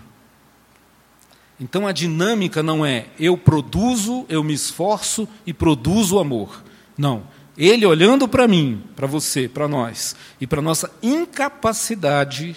[1.61, 6.62] Então a dinâmica não é eu produzo, eu me esforço e produzo amor.
[6.96, 7.24] Não.
[7.57, 12.57] Ele olhando para mim, para você, para nós, e para nossa incapacidade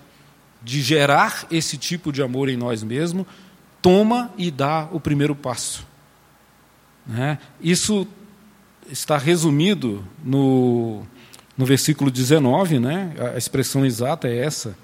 [0.61, 3.25] de gerar esse tipo de amor em nós mesmos,
[3.81, 5.87] toma e dá o primeiro passo.
[7.07, 7.39] Né?
[7.61, 8.05] Isso
[8.91, 11.03] está resumido no,
[11.57, 13.13] no versículo 19, né?
[13.33, 14.77] a expressão exata é essa.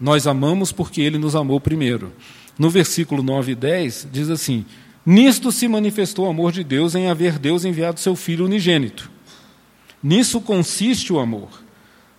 [0.00, 2.12] Nós amamos porque ele nos amou primeiro.
[2.58, 4.66] No versículo 9 e 10, diz assim:
[5.06, 9.11] Nisto se manifestou o amor de Deus em haver Deus enviado seu Filho unigênito.
[10.02, 11.48] Nisso consiste o amor.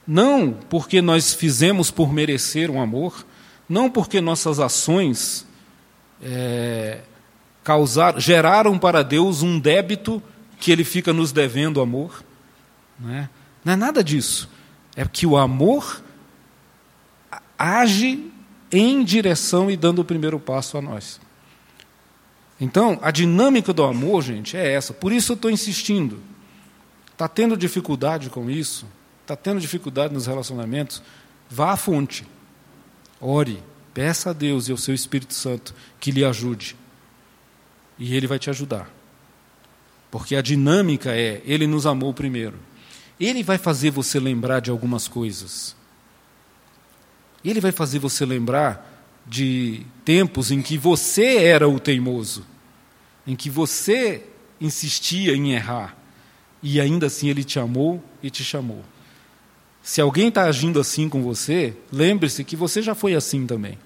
[0.08, 3.26] Não porque nós fizemos por merecer um amor,
[3.68, 5.46] não porque nossas ações
[6.22, 7.02] é,
[7.64, 10.22] causar, geraram para Deus um débito
[10.60, 12.24] que ele fica nos devendo amor.
[13.00, 13.30] Não é,
[13.64, 14.50] não é nada disso.
[14.96, 16.02] É que o amor
[17.58, 18.32] age
[18.72, 21.20] em direção e dando o primeiro passo a nós.
[22.60, 24.94] Então, a dinâmica do amor, gente, é essa.
[24.94, 26.20] Por isso eu estou insistindo.
[27.14, 28.86] Está tendo dificuldade com isso?
[29.22, 31.02] Está tendo dificuldade nos relacionamentos?
[31.50, 32.28] Vá à fonte.
[33.22, 33.64] Ore.
[33.94, 36.76] Peça a Deus e ao seu Espírito Santo que lhe ajude.
[37.98, 38.90] E Ele vai te ajudar.
[40.10, 42.58] Porque a dinâmica é: Ele nos amou primeiro.
[43.20, 45.76] Ele vai fazer você lembrar de algumas coisas.
[47.46, 48.90] Ele vai fazer você lembrar
[49.26, 52.46] de tempos em que você era o teimoso,
[53.26, 54.26] em que você
[54.60, 55.96] insistia em errar,
[56.64, 58.84] e ainda assim ele te amou e te chamou.
[59.84, 63.78] Se alguém está agindo assim com você, lembre-se que você já foi assim também.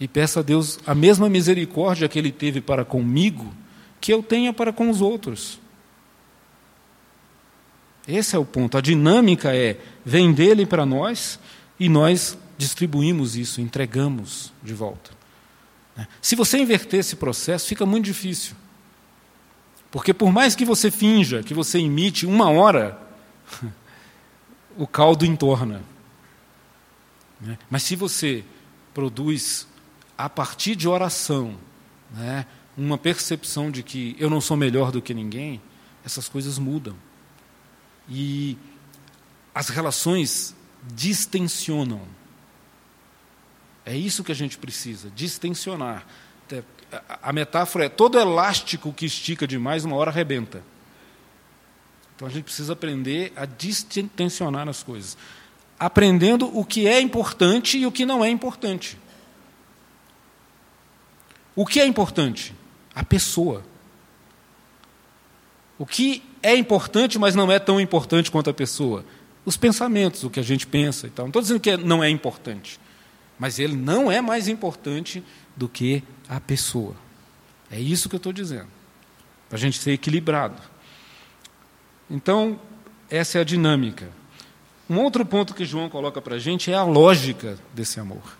[0.00, 3.54] E peça a Deus a mesma misericórdia que Ele teve para comigo,
[4.00, 5.60] que eu tenha para com os outros.
[8.06, 8.76] Esse é o ponto.
[8.76, 11.38] A dinâmica é: vem dele para nós
[11.78, 15.12] e nós distribuímos isso, entregamos de volta.
[16.20, 18.54] Se você inverter esse processo, fica muito difícil.
[19.96, 23.00] Porque por mais que você finja, que você imite uma hora,
[24.76, 25.82] o caldo entorna.
[27.40, 27.56] Né?
[27.70, 28.44] Mas se você
[28.92, 29.66] produz,
[30.18, 31.56] a partir de oração,
[32.10, 32.44] né,
[32.76, 35.62] uma percepção de que eu não sou melhor do que ninguém,
[36.04, 36.94] essas coisas mudam.
[38.06, 38.58] E
[39.54, 40.54] as relações
[40.92, 42.02] distensionam.
[43.82, 46.06] É isso que a gente precisa, distensionar.
[47.22, 50.62] A metáfora é todo elástico que estica demais, uma hora arrebenta.
[52.14, 55.18] Então a gente precisa aprender a distensionar as coisas.
[55.78, 58.98] Aprendendo o que é importante e o que não é importante.
[61.54, 62.54] O que é importante?
[62.94, 63.62] A pessoa.
[65.78, 69.04] O que é importante, mas não é tão importante quanto a pessoa?
[69.44, 71.26] Os pensamentos, o que a gente pensa e tal.
[71.26, 72.80] Não estou dizendo que não é importante,
[73.38, 75.22] mas ele não é mais importante
[75.54, 76.94] do que a pessoa.
[77.70, 78.68] É isso que eu estou dizendo.
[79.48, 80.60] Para a gente ser equilibrado.
[82.10, 82.58] Então,
[83.10, 84.08] essa é a dinâmica.
[84.88, 88.36] Um outro ponto que João coloca para a gente é a lógica desse amor.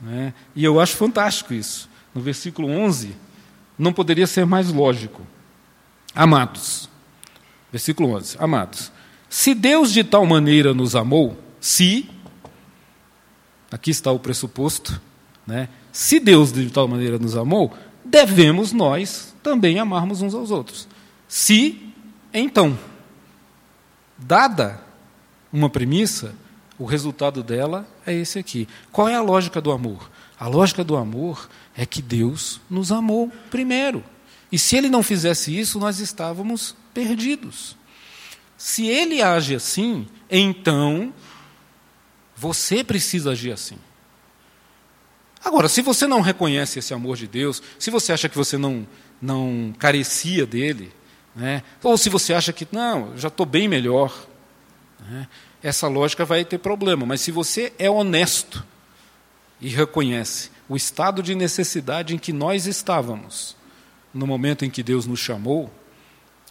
[0.00, 0.34] Né?
[0.54, 1.88] E eu acho fantástico isso.
[2.14, 3.14] No versículo 11,
[3.78, 5.26] não poderia ser mais lógico.
[6.14, 6.88] Amados,
[7.70, 8.90] versículo 11: Amados,
[9.28, 12.08] se Deus de tal maneira nos amou, se,
[13.70, 15.00] aqui está o pressuposto,
[15.46, 15.68] né?
[15.98, 20.86] Se Deus de tal maneira nos amou, devemos nós também amarmos uns aos outros.
[21.26, 21.92] Se,
[22.32, 22.78] então,
[24.16, 24.80] dada
[25.52, 26.36] uma premissa,
[26.78, 28.68] o resultado dela é esse aqui.
[28.92, 30.08] Qual é a lógica do amor?
[30.38, 34.04] A lógica do amor é que Deus nos amou primeiro.
[34.52, 37.76] E se ele não fizesse isso, nós estávamos perdidos.
[38.56, 41.12] Se ele age assim, então
[42.36, 43.78] você precisa agir assim.
[45.44, 48.86] Agora, se você não reconhece esse amor de Deus, se você acha que você não,
[49.20, 50.92] não carecia dele,
[51.34, 54.26] né, ou se você acha que, não, já estou bem melhor,
[55.00, 55.28] né,
[55.62, 57.06] essa lógica vai ter problema.
[57.06, 58.64] Mas se você é honesto
[59.60, 63.56] e reconhece o estado de necessidade em que nós estávamos,
[64.12, 65.72] no momento em que Deus nos chamou,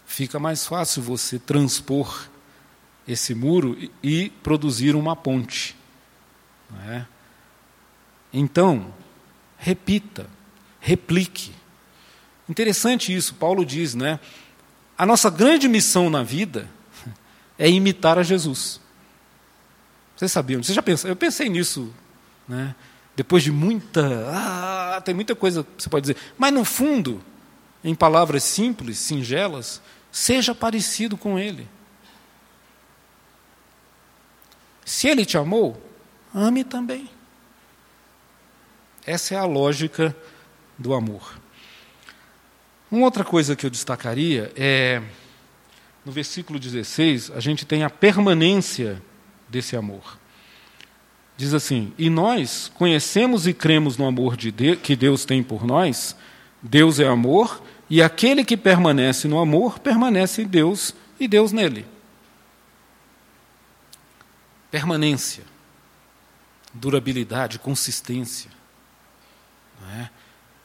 [0.05, 2.27] fica mais fácil você transpor
[3.07, 5.75] esse muro e produzir uma ponte.
[6.89, 7.05] É?
[8.31, 8.93] Então,
[9.57, 10.27] repita,
[10.79, 11.51] replique.
[12.49, 14.19] Interessante isso, Paulo diz, né?
[14.97, 16.69] A nossa grande missão na vida
[17.57, 18.79] é imitar a Jesus.
[20.15, 20.63] Vocês sabiam?
[20.63, 21.09] Você já pensou?
[21.09, 21.93] Eu pensei nisso,
[22.47, 22.75] né?
[23.15, 26.17] Depois de muita, ah, tem muita coisa que você pode dizer.
[26.37, 27.23] Mas no fundo,
[27.83, 31.67] em palavras simples, singelas, seja parecido com Ele.
[34.85, 35.81] Se Ele te amou,
[36.33, 37.09] ame também.
[39.07, 40.13] Essa é a lógica
[40.77, 41.39] do amor.
[42.91, 45.01] Uma outra coisa que eu destacaria é,
[46.03, 49.01] no versículo 16, a gente tem a permanência
[49.47, 50.19] desse amor.
[51.37, 55.65] Diz assim: E nós conhecemos e cremos no amor de Deus, que Deus tem por
[55.65, 56.13] nós.
[56.61, 61.85] Deus é amor, e aquele que permanece no amor, permanece em Deus e Deus nele.
[64.69, 65.45] Permanência,
[66.73, 68.56] durabilidade, consistência.
[69.99, 70.09] É?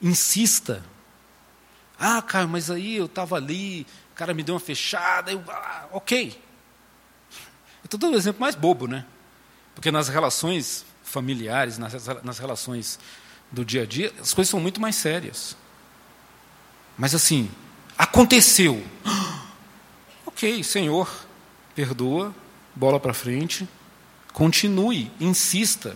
[0.00, 0.82] Insista.
[1.98, 5.86] Ah, cara, mas aí eu estava ali, o cara me deu uma fechada, eu, ah,
[5.92, 6.42] ok.
[7.84, 9.04] Estou dando um exemplo mais bobo, né?
[9.74, 11.92] Porque nas relações familiares, nas,
[12.24, 12.98] nas relações
[13.50, 15.56] do dia a dia, as coisas são muito mais sérias.
[16.96, 17.50] Mas assim,
[17.96, 18.84] aconteceu.
[20.24, 21.08] Ok, Senhor,
[21.74, 22.34] perdoa,
[22.74, 23.68] bola para frente,
[24.32, 25.94] continue, insista.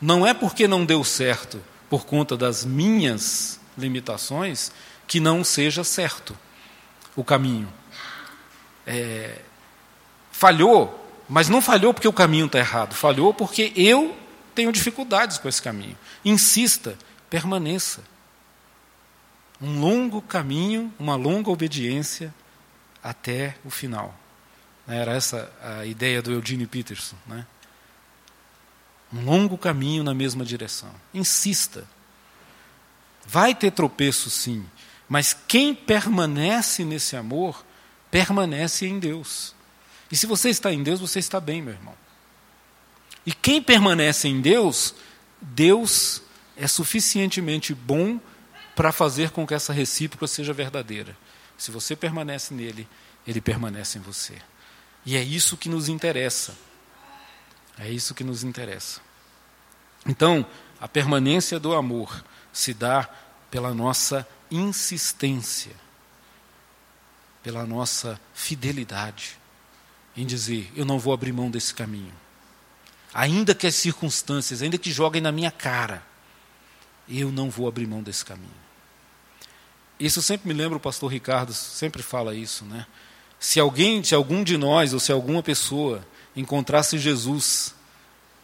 [0.00, 1.62] Não é porque não deu certo
[1.92, 4.72] por conta das minhas limitações
[5.06, 6.34] que não seja certo
[7.14, 7.70] o caminho.
[8.86, 9.42] É,
[10.30, 14.16] falhou, mas não falhou porque o caminho está errado, falhou porque eu
[14.54, 15.94] tenho dificuldades com esse caminho.
[16.24, 16.96] Insista,
[17.28, 18.02] permaneça
[19.60, 22.34] um longo caminho, uma longa obediência
[23.04, 24.18] até o final.
[24.88, 27.16] Era essa a ideia do Eugene Peterson.
[27.26, 27.46] Né?
[29.12, 30.90] Um longo caminho na mesma direção.
[31.12, 31.86] Insista.
[33.26, 34.64] Vai ter tropeço, sim,
[35.08, 37.64] mas quem permanece nesse amor,
[38.10, 39.54] permanece em Deus.
[40.10, 41.94] E se você está em Deus, você está bem, meu irmão.
[43.24, 44.94] E quem permanece em Deus,
[45.40, 46.22] Deus
[46.56, 48.18] é suficientemente bom
[48.74, 51.16] para fazer com que essa recíproca seja verdadeira.
[51.56, 52.88] Se você permanece nele,
[53.26, 54.34] ele permanece em você.
[55.04, 56.56] E é isso que nos interessa.
[57.82, 59.00] É isso que nos interessa.
[60.06, 60.46] Então,
[60.80, 63.08] a permanência do amor se dá
[63.50, 65.72] pela nossa insistência,
[67.42, 69.36] pela nossa fidelidade
[70.16, 72.14] em dizer: eu não vou abrir mão desse caminho.
[73.12, 76.04] Ainda que as circunstâncias, ainda que joguem na minha cara,
[77.08, 78.62] eu não vou abrir mão desse caminho.
[79.98, 82.86] Isso sempre me lembra o pastor Ricardo, sempre fala isso, né?
[83.40, 86.06] Se alguém, se algum de nós ou se alguma pessoa
[86.36, 87.74] encontrasse Jesus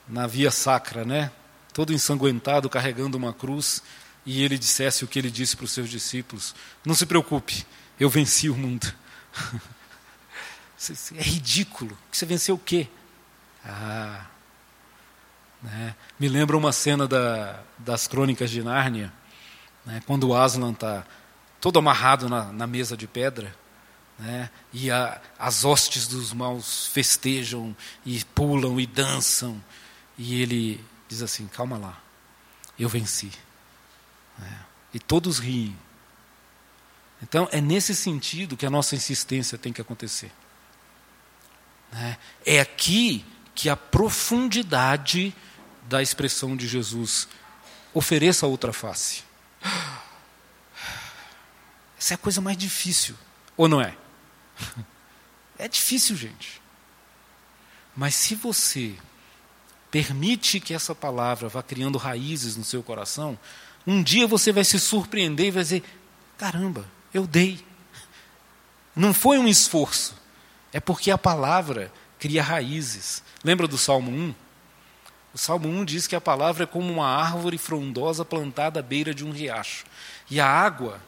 [0.08, 1.30] na via sacra, né?
[1.72, 3.82] Todo ensanguentado, carregando uma cruz,
[4.26, 7.66] e ele dissesse o que ele disse para os seus discípulos: Não se preocupe,
[7.98, 8.92] eu venci o mundo.
[11.16, 11.96] é ridículo.
[12.10, 12.88] Você venceu o quê?
[13.64, 14.26] Ah,
[15.62, 15.94] né?
[16.18, 19.12] Me lembra uma cena da, das crônicas de Nárnia,
[19.84, 20.02] né?
[20.06, 21.04] quando o Aslan está
[21.60, 23.54] todo amarrado na, na mesa de pedra,
[24.18, 24.50] né?
[24.72, 29.62] e a, as hostes dos maus festejam e pulam e dançam,
[30.16, 32.00] e ele diz assim: calma lá,
[32.78, 33.30] eu venci.
[34.36, 34.60] Né?
[34.92, 35.76] E todos riem.
[37.22, 40.32] Então é nesse sentido que a nossa insistência tem que acontecer.
[41.92, 42.18] Né?
[42.44, 45.34] É aqui que a profundidade
[45.88, 47.28] da expressão de Jesus
[47.94, 49.22] ofereça outra face.
[51.98, 53.16] Essa é a coisa mais difícil,
[53.56, 53.96] ou não é?
[55.60, 56.62] É difícil, gente.
[57.96, 58.94] Mas se você
[59.90, 63.36] permite que essa palavra vá criando raízes no seu coração,
[63.84, 65.82] um dia você vai se surpreender e vai dizer:
[66.36, 67.66] caramba, eu dei.
[68.94, 70.14] Não foi um esforço,
[70.72, 73.20] é porque a palavra cria raízes.
[73.42, 74.34] Lembra do Salmo 1?
[75.34, 79.12] O Salmo 1 diz que a palavra é como uma árvore frondosa plantada à beira
[79.12, 79.84] de um riacho.
[80.30, 81.00] E a água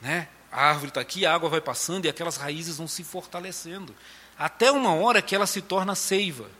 [0.00, 0.28] né?
[0.50, 3.94] A árvore está aqui, a água vai passando e aquelas raízes vão se fortalecendo.
[4.38, 6.50] Até uma hora que ela se torna seiva.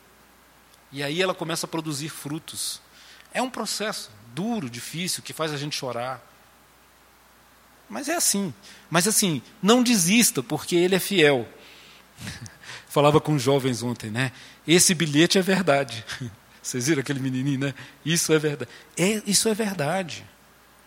[0.93, 2.81] E aí ela começa a produzir frutos.
[3.33, 6.23] É um processo duro, difícil, que faz a gente chorar.
[7.89, 8.53] Mas é assim.
[8.91, 11.49] Mas assim, não desista, porque ele é fiel.
[12.89, 14.33] Falava com os jovens ontem, né?
[14.67, 16.05] Esse bilhete é verdade.
[16.63, 17.75] Vocês viram aquele menininho, né?
[18.05, 18.71] Isso é verdade.
[18.97, 20.27] É, isso é verdade.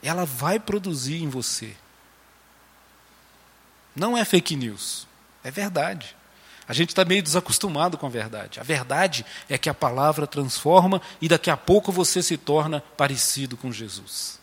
[0.04, 1.74] Ela vai produzir em você.
[4.00, 5.06] Não é fake news.
[5.44, 6.16] É verdade.
[6.68, 8.60] A gente está meio desacostumado com a verdade.
[8.60, 13.58] A verdade é que a palavra transforma e daqui a pouco você se torna parecido
[13.58, 14.40] com Jesus.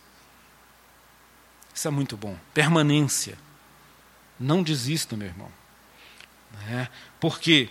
[1.75, 2.37] Isso é muito bom.
[2.53, 3.39] Permanência.
[4.39, 5.49] Não desista, meu irmão.
[6.69, 6.89] É,
[7.19, 7.71] porque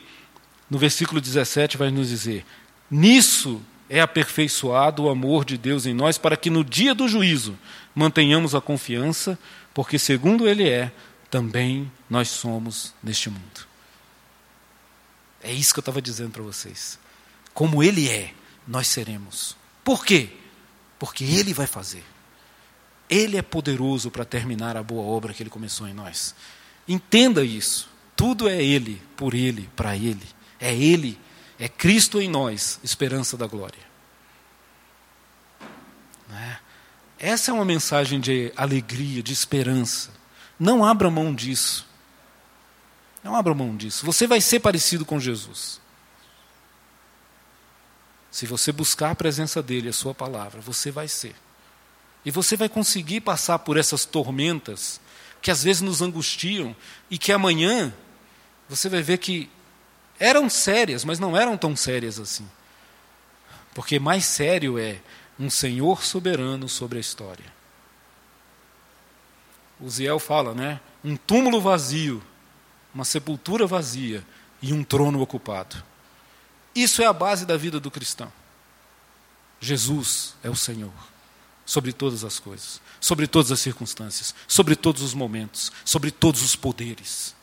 [0.70, 2.46] no versículo 17 vai nos dizer:
[2.90, 7.58] Nisso é aperfeiçoado o amor de Deus em nós, para que no dia do juízo
[7.94, 9.38] mantenhamos a confiança,
[9.74, 10.92] porque segundo Ele é,
[11.36, 13.68] também nós somos neste mundo.
[15.44, 16.98] É isso que eu estava dizendo para vocês.
[17.54, 18.34] Como Ele é,
[18.66, 19.54] nós seremos.
[19.84, 20.30] Por quê?
[20.98, 22.06] Porque Ele vai fazer.
[23.10, 26.34] Ele é poderoso para terminar a boa obra que Ele começou em nós.
[26.88, 27.90] Entenda isso.
[28.16, 30.26] Tudo é Ele, por Ele, para Ele.
[30.58, 31.20] É Ele,
[31.60, 33.84] é Cristo em nós, esperança da glória.
[36.30, 36.60] Né?
[37.20, 40.16] Essa é uma mensagem de alegria, de esperança.
[40.60, 41.86] Não abra mão disso.
[43.24, 44.06] Não abra mão disso.
[44.06, 45.82] Você vai ser parecido com Jesus.
[48.32, 51.36] Se você buscar a presença dele, a sua palavra, você vai ser.
[52.26, 55.00] E você vai conseguir passar por essas tormentas
[55.42, 56.76] que às vezes nos angustiam
[57.10, 57.94] e que amanhã
[58.68, 59.50] você vai ver que
[60.20, 62.50] eram sérias, mas não eram tão sérias assim.
[63.74, 65.00] Porque mais sério é
[65.40, 67.54] um Senhor soberano sobre a história.
[69.80, 70.80] O Ziel fala, né?
[71.04, 72.24] Um túmulo vazio
[72.96, 74.26] uma sepultura vazia
[74.62, 75.84] e um trono ocupado.
[76.74, 78.32] Isso é a base da vida do cristão.
[79.60, 80.94] Jesus é o Senhor
[81.66, 86.56] sobre todas as coisas, sobre todas as circunstâncias, sobre todos os momentos, sobre todos os
[86.56, 87.36] poderes.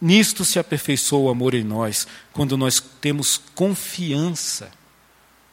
[0.00, 4.70] Nisto se aperfeiçoa o amor em nós, quando nós temos confiança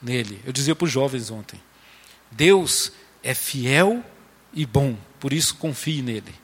[0.01, 0.41] nele.
[0.45, 1.59] Eu dizia para os jovens ontem:
[2.31, 2.91] Deus
[3.23, 4.03] é fiel
[4.53, 4.95] e bom,
[5.26, 6.36] por isso confie nele.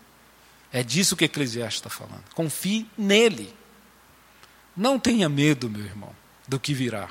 [0.74, 2.24] É disso que Eclesiastes está falando.
[2.34, 3.54] Confie nele.
[4.76, 6.12] Não tenha medo, meu irmão,
[6.48, 7.08] do que virá.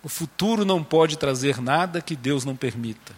[0.00, 3.16] O futuro não pode trazer nada que Deus não permita.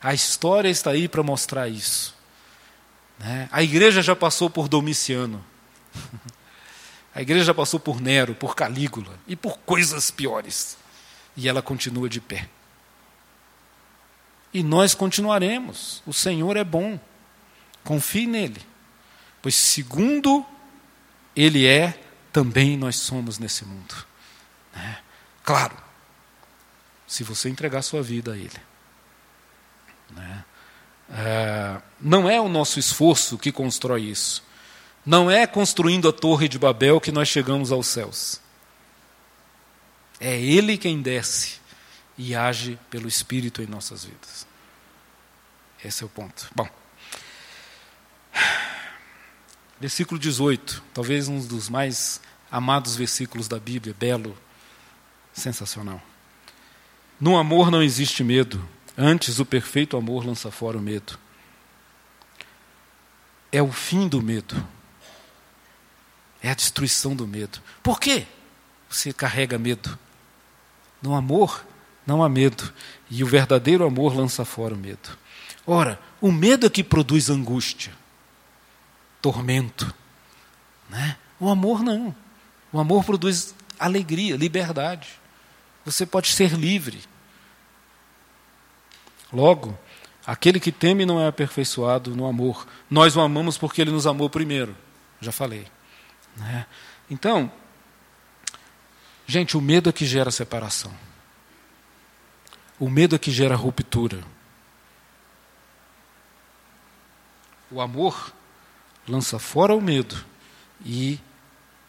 [0.00, 2.16] A história está aí para mostrar isso.
[3.18, 3.48] Né?
[3.50, 5.44] A igreja já passou por Domiciano.
[7.12, 10.76] A igreja já passou por Nero, por Calígula e por coisas piores.
[11.36, 12.48] E ela continua de pé.
[14.54, 16.00] E nós continuaremos.
[16.06, 16.98] O Senhor é bom.
[17.82, 18.62] Confie nele,
[19.42, 20.46] pois segundo
[21.36, 22.00] ele é,
[22.32, 23.94] também nós somos nesse mundo.
[24.74, 24.98] Né?
[25.42, 25.76] Claro,
[27.06, 28.60] se você entregar sua vida a ele.
[30.12, 30.44] Né?
[31.10, 34.42] É, não é o nosso esforço que constrói isso.
[35.04, 38.40] Não é construindo a Torre de Babel que nós chegamos aos céus.
[40.18, 41.63] É Ele quem desce
[42.16, 44.46] e age pelo Espírito em nossas vidas.
[45.84, 46.48] Esse é o ponto.
[46.54, 46.68] Bom.
[49.80, 54.36] Versículo 18, talvez um dos mais amados versículos da Bíblia, belo,
[55.32, 56.00] sensacional.
[57.20, 61.18] No amor não existe medo, antes o perfeito amor lança fora o medo.
[63.50, 64.66] É o fim do medo.
[66.42, 67.60] É a destruição do medo.
[67.82, 68.26] Por quê?
[68.88, 69.98] Você carrega medo.
[71.00, 71.64] No amor
[72.06, 72.72] não há medo,
[73.10, 75.16] e o verdadeiro amor lança fora o medo.
[75.66, 77.92] Ora, o medo é que produz angústia
[79.24, 79.94] tormento.
[80.90, 81.16] Né?
[81.40, 82.14] O amor não.
[82.70, 85.08] O amor produz alegria, liberdade.
[85.86, 87.00] Você pode ser livre.
[89.32, 89.78] Logo,
[90.26, 92.66] aquele que teme não é aperfeiçoado no amor.
[92.90, 94.76] Nós o amamos porque ele nos amou primeiro.
[95.22, 95.66] Já falei.
[96.36, 96.66] Né?
[97.10, 97.50] Então,
[99.26, 100.92] gente, o medo é que gera separação.
[102.78, 104.22] O medo é que gera ruptura.
[107.70, 108.32] O amor
[109.06, 110.24] lança fora o medo
[110.84, 111.18] e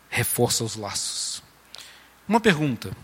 [0.09, 1.41] reforça os laços.
[2.27, 2.95] Uma pergunta.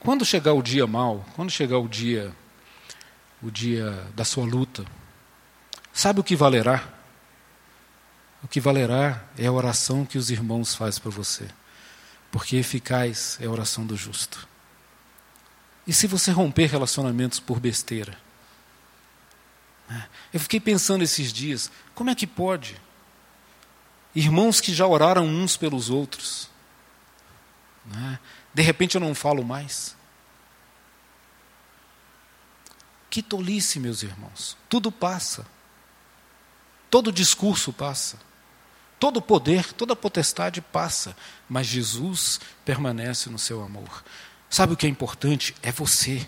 [0.00, 2.34] Quando chegar o dia mal, quando chegar o dia
[3.42, 4.86] o dia da sua luta,
[5.92, 6.88] sabe o que valerá?
[8.42, 11.48] O que valerá é a oração que os irmãos fazem para você.
[12.30, 14.48] Porque eficaz é a oração do justo.
[15.86, 18.16] E se você romper relacionamentos por besteira?
[20.32, 22.80] Eu fiquei pensando esses dias, como é que pode?
[24.14, 26.48] Irmãos que já oraram uns pelos outros.
[27.84, 28.18] Né?
[28.52, 29.96] De repente eu não falo mais.
[33.10, 34.56] Que tolice, meus irmãos.
[34.68, 35.46] Tudo passa.
[36.90, 38.18] Todo discurso passa.
[38.98, 41.16] Todo poder, toda potestade passa.
[41.48, 44.02] Mas Jesus permanece no seu amor.
[44.54, 45.52] Sabe o que é importante?
[45.64, 46.24] É você.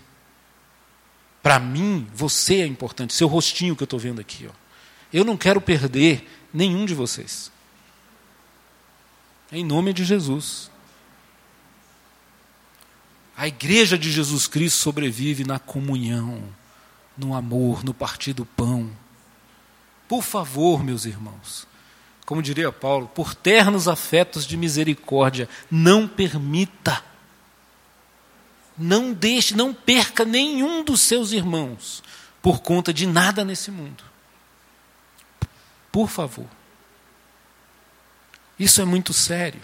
[1.45, 3.15] Para mim, você é importante.
[3.15, 4.49] Seu rostinho que eu estou vendo aqui.
[4.49, 4.53] Ó.
[5.13, 7.53] Eu não quero perder nenhum de vocês.
[9.53, 10.69] Em nome de Jesus.
[13.37, 16.43] A igreja de Jesus Cristo sobrevive na comunhão,
[17.17, 18.91] no amor, no partir do pão.
[20.09, 21.65] Por favor, meus irmãos,
[22.25, 27.05] como diria Paulo, por ternos afetos de misericórdia, não permita,
[28.79, 32.03] não deixe, não perca nenhum dos seus irmãos
[32.43, 34.05] por conta de nada nesse mundo.
[35.91, 36.47] Por favor.
[38.59, 39.61] Isso é muito sério.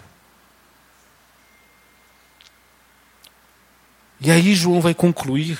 [4.19, 5.59] E aí João vai concluir.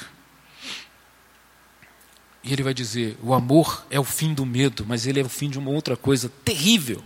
[2.43, 5.29] E ele vai dizer: o amor é o fim do medo, mas ele é o
[5.29, 7.03] fim de uma outra coisa terrível.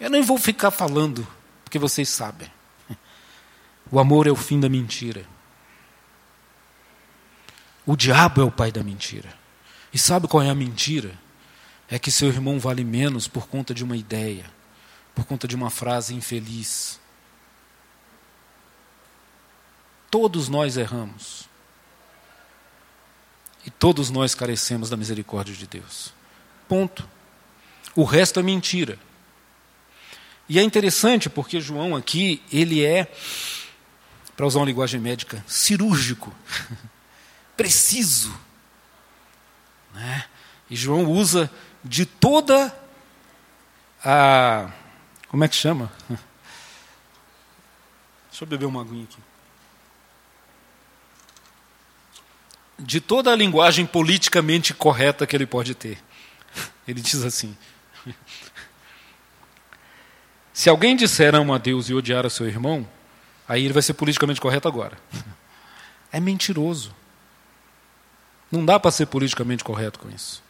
[0.00, 1.26] Eu nem vou ficar falando,
[1.64, 2.50] porque vocês sabem.
[3.90, 5.24] O amor é o fim da mentira.
[7.86, 9.32] O diabo é o pai da mentira.
[9.92, 11.18] E sabe qual é a mentira?
[11.88, 14.44] É que seu irmão vale menos por conta de uma ideia,
[15.14, 17.00] por conta de uma frase infeliz.
[20.10, 21.48] Todos nós erramos.
[23.64, 26.12] E todos nós carecemos da misericórdia de Deus.
[26.68, 27.08] Ponto.
[27.94, 28.98] O resto é mentira.
[30.48, 33.10] E é interessante porque João aqui, ele é,
[34.38, 36.32] para usar uma linguagem médica, cirúrgico,
[37.58, 38.32] preciso.
[39.92, 40.26] Né?
[40.70, 41.50] E João usa
[41.82, 42.72] de toda
[44.04, 44.70] a.
[45.26, 45.90] Como é que chama?
[48.30, 49.18] Deixa eu beber uma aguinha aqui.
[52.78, 55.98] de toda a linguagem politicamente correta que ele pode ter.
[56.86, 57.58] Ele diz assim:
[60.52, 62.88] Se alguém disser amo a Deus e odiar a seu irmão,
[63.48, 64.98] aí ele vai ser politicamente correto agora.
[66.10, 66.94] É mentiroso.
[68.50, 70.42] Não dá para ser politicamente correto com isso.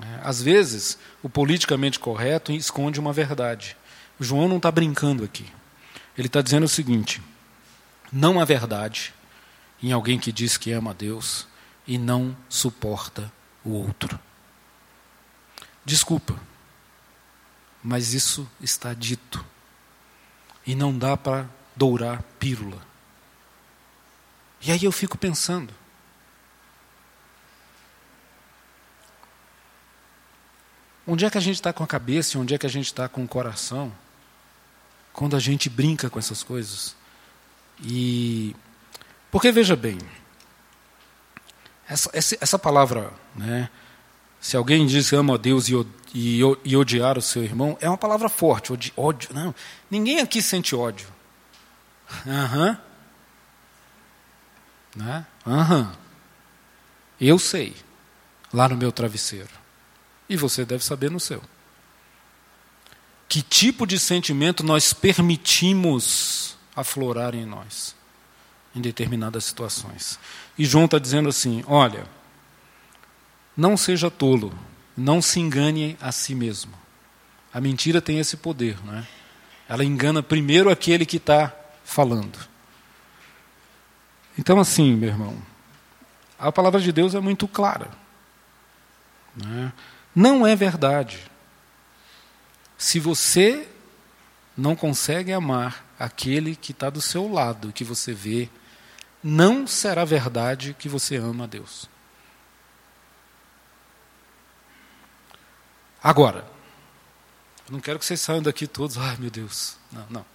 [0.00, 3.76] É, às vezes, o politicamente correto esconde uma verdade.
[4.20, 5.46] O João não está brincando aqui.
[6.16, 7.20] Ele está dizendo o seguinte:
[8.12, 9.12] não há verdade
[9.82, 11.48] em alguém que diz que ama a Deus
[11.86, 13.32] e não suporta
[13.64, 14.18] o outro.
[15.84, 16.38] Desculpa,
[17.82, 19.44] mas isso está dito.
[20.66, 22.80] E não dá para dourar pílula.
[24.60, 25.74] E aí eu fico pensando.
[31.06, 32.86] Onde é que a gente está com a cabeça e onde é que a gente
[32.86, 33.92] está com o coração
[35.12, 36.94] quando a gente brinca com essas coisas?
[37.82, 38.54] E
[39.32, 39.98] porque veja bem,
[41.88, 43.68] essa, essa palavra, né,
[44.40, 47.98] se alguém diz ama a Deus e, e, e, odiar o seu irmão, é uma
[47.98, 48.72] palavra forte.
[48.72, 49.54] Ódio, ódio não,
[49.90, 51.08] ninguém aqui sente ódio.
[52.26, 52.68] Aham.
[54.94, 55.04] Uhum.
[55.04, 55.26] Né?
[55.46, 55.92] Uhum.
[57.20, 57.74] Eu sei,
[58.52, 59.50] lá no meu travesseiro.
[60.28, 61.42] E você deve saber no seu.
[63.28, 67.94] Que tipo de sentimento nós permitimos aflorar em nós?
[68.74, 70.18] em determinadas situações.
[70.58, 72.06] E João está dizendo assim: olha,
[73.56, 74.52] não seja tolo,
[74.96, 76.72] não se engane a si mesmo.
[77.52, 79.06] A mentira tem esse poder, não é?
[79.68, 82.38] Ela engana primeiro aquele que está falando.
[84.38, 85.36] Então, assim, meu irmão,
[86.38, 87.90] a palavra de Deus é muito clara.
[89.36, 89.72] Não é,
[90.14, 91.20] não é verdade.
[92.76, 93.68] Se você
[94.56, 98.48] não consegue amar aquele que está do seu lado, que você vê,
[99.22, 101.88] não será verdade que você ama a Deus.
[106.02, 106.44] Agora,
[107.70, 109.76] não quero que vocês saiam daqui todos, ai meu Deus.
[109.90, 110.32] Não, não.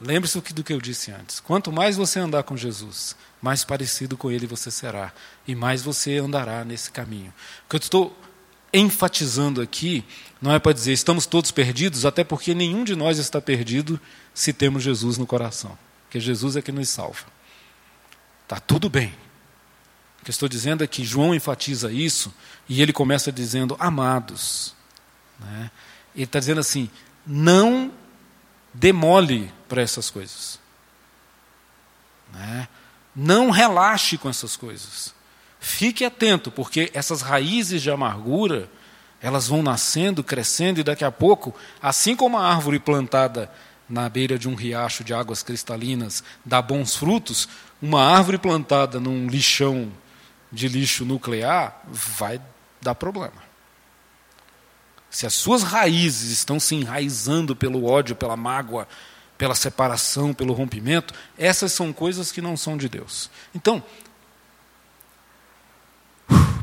[0.00, 1.40] Lembre-se do que eu disse antes.
[1.40, 5.12] Quanto mais você andar com Jesus, mais parecido com Ele você será.
[5.46, 7.32] E mais você andará nesse caminho.
[7.66, 8.16] O que eu estou
[8.72, 10.04] enfatizando aqui
[10.40, 13.98] não é para dizer estamos todos perdidos, até porque nenhum de nós está perdido
[14.32, 15.76] se temos Jesus no coração.
[16.04, 17.26] Porque Jesus é que nos salva.
[18.44, 19.12] Está tudo bem.
[20.28, 22.34] Que estou dizendo é que João enfatiza isso
[22.68, 24.74] e ele começa dizendo amados.
[25.40, 25.70] Né?
[26.14, 26.90] Ele está dizendo assim:
[27.26, 27.90] não
[28.74, 30.60] demole para essas coisas.
[32.30, 32.68] Né?
[33.16, 35.14] Não relaxe com essas coisas.
[35.60, 38.68] Fique atento, porque essas raízes de amargura
[39.22, 43.50] Elas vão nascendo, crescendo, e daqui a pouco, assim como a árvore plantada
[43.88, 47.48] na beira de um riacho de águas cristalinas dá bons frutos,
[47.80, 49.90] uma árvore plantada num lixão
[50.50, 52.40] de lixo nuclear vai
[52.80, 53.48] dar problema.
[55.10, 58.86] Se as suas raízes estão se enraizando pelo ódio, pela mágoa,
[59.36, 63.30] pela separação, pelo rompimento, essas são coisas que não são de Deus.
[63.54, 63.82] Então,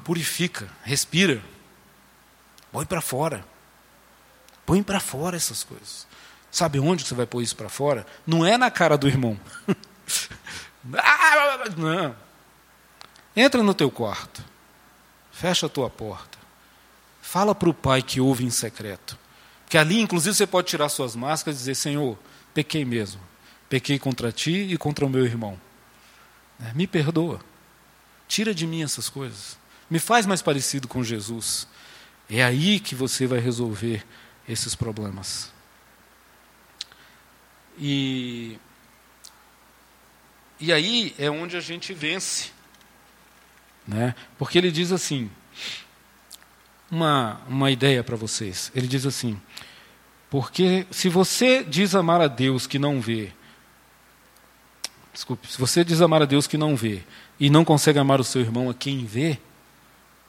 [0.03, 1.41] purifica, respira,
[2.71, 3.45] põe para fora.
[4.65, 6.07] Põe para fora essas coisas.
[6.51, 8.05] Sabe onde você vai pôr isso para fora?
[8.25, 9.39] Não é na cara do irmão.
[11.77, 12.15] Não.
[13.35, 14.43] Entra no teu quarto.
[15.31, 16.37] Fecha a tua porta.
[17.21, 19.17] Fala para o pai que ouve em secreto.
[19.67, 22.17] Que ali, inclusive, você pode tirar suas máscaras e dizer: Senhor,
[22.53, 23.19] pequei mesmo.
[23.67, 25.59] Pequei contra ti e contra o meu irmão.
[26.63, 27.41] É, me perdoa.
[28.27, 29.57] Tira de mim essas coisas.
[29.89, 31.67] Me faz mais parecido com Jesus.
[32.29, 34.05] É aí que você vai resolver
[34.47, 35.51] esses problemas.
[37.77, 38.57] E,
[40.59, 42.54] e aí é onde a gente vence.
[43.87, 44.15] Né?
[44.37, 45.29] Porque ele diz assim:
[46.89, 48.71] uma, uma ideia para vocês.
[48.75, 49.39] Ele diz assim:
[50.29, 53.31] porque se você diz amar a Deus que não vê,
[55.13, 57.03] desculpe, se você diz amar a Deus que não vê
[57.39, 59.39] e não consegue amar o seu irmão a quem vê,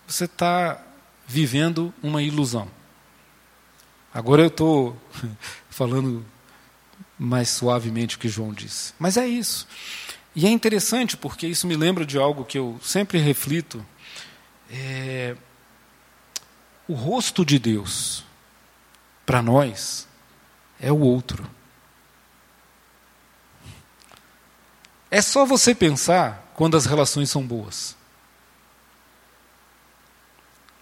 [0.07, 0.81] você está
[1.27, 2.69] vivendo uma ilusão.
[4.15, 4.97] Agora eu estou
[5.69, 6.25] falando
[7.19, 8.95] mais suavemente o que João disse.
[8.99, 9.67] Mas é isso.
[10.37, 13.85] E é interessante porque isso me lembra de algo que eu sempre reflito.
[14.71, 15.35] É,
[16.87, 18.23] o rosto de Deus,
[19.25, 20.07] para nós,
[20.79, 21.49] é o outro.
[25.11, 27.97] É só você pensar quando as relações são boas.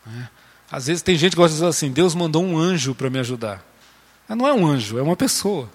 [0.05, 0.29] É.
[0.69, 3.21] Às vezes tem gente que gosta de dizer assim: Deus mandou um anjo para me
[3.21, 3.65] ajudar.
[4.29, 5.71] Mas não é um anjo, é uma pessoa.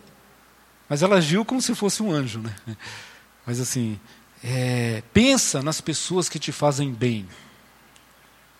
[0.89, 2.39] Mas ela agiu como se fosse um anjo.
[2.39, 2.53] Né?
[3.49, 3.99] Mas assim,
[4.43, 7.27] é, pensa nas pessoas que te fazem bem.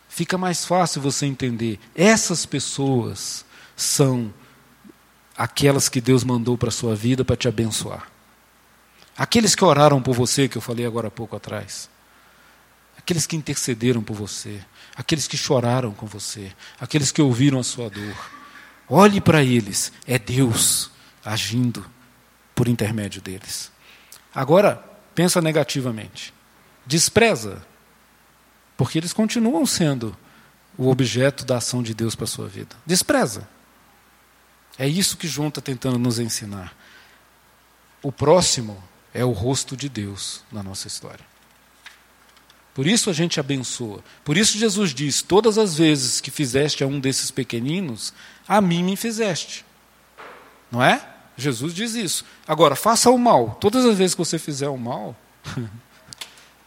[0.08, 1.80] Fica mais fácil você entender.
[1.94, 4.34] Essas pessoas são
[5.38, 8.12] aquelas que Deus mandou para a sua vida para te abençoar.
[9.16, 11.88] Aqueles que oraram por você, que eu falei agora há pouco atrás.
[12.98, 14.60] Aqueles que intercederam por você.
[14.96, 16.52] Aqueles que choraram com você.
[16.80, 18.32] Aqueles que ouviram a sua dor.
[18.90, 19.94] Olhe para eles.
[20.08, 20.90] É Deus
[21.24, 21.86] agindo
[22.56, 23.72] por intermédio deles.
[24.34, 24.84] Agora,
[25.16, 26.34] pensa negativamente.
[26.86, 27.62] Despreza,
[28.78, 30.16] porque eles continuam sendo
[30.78, 32.76] o objeto da ação de Deus para a sua vida.
[32.86, 33.48] Despreza.
[34.78, 36.74] É isso que João está tentando nos ensinar.
[38.02, 38.82] O próximo
[39.14, 41.26] é o rosto de Deus na nossa história.
[42.74, 44.02] Por isso a gente abençoa.
[44.24, 48.14] Por isso Jesus diz: Todas as vezes que fizeste a um desses pequeninos,
[48.48, 49.66] a mim me fizeste.
[50.72, 51.06] Não é?
[51.44, 52.26] Jesus diz isso.
[52.48, 53.58] Agora, faça o mal.
[53.60, 55.16] Todas as vezes que você fizer o mal,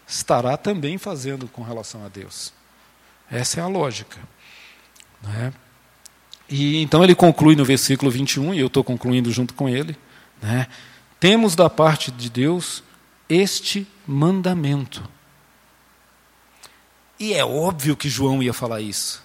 [0.07, 2.53] estará também fazendo com relação a Deus.
[3.31, 4.19] Essa é a lógica.
[5.23, 5.53] Né?
[6.49, 9.97] E então ele conclui no versículo 21, e eu estou concluindo junto com ele.
[10.41, 10.67] Né?
[11.19, 12.83] Temos da parte de Deus
[13.29, 15.09] este mandamento.
[17.19, 19.23] E é óbvio que João ia falar isso.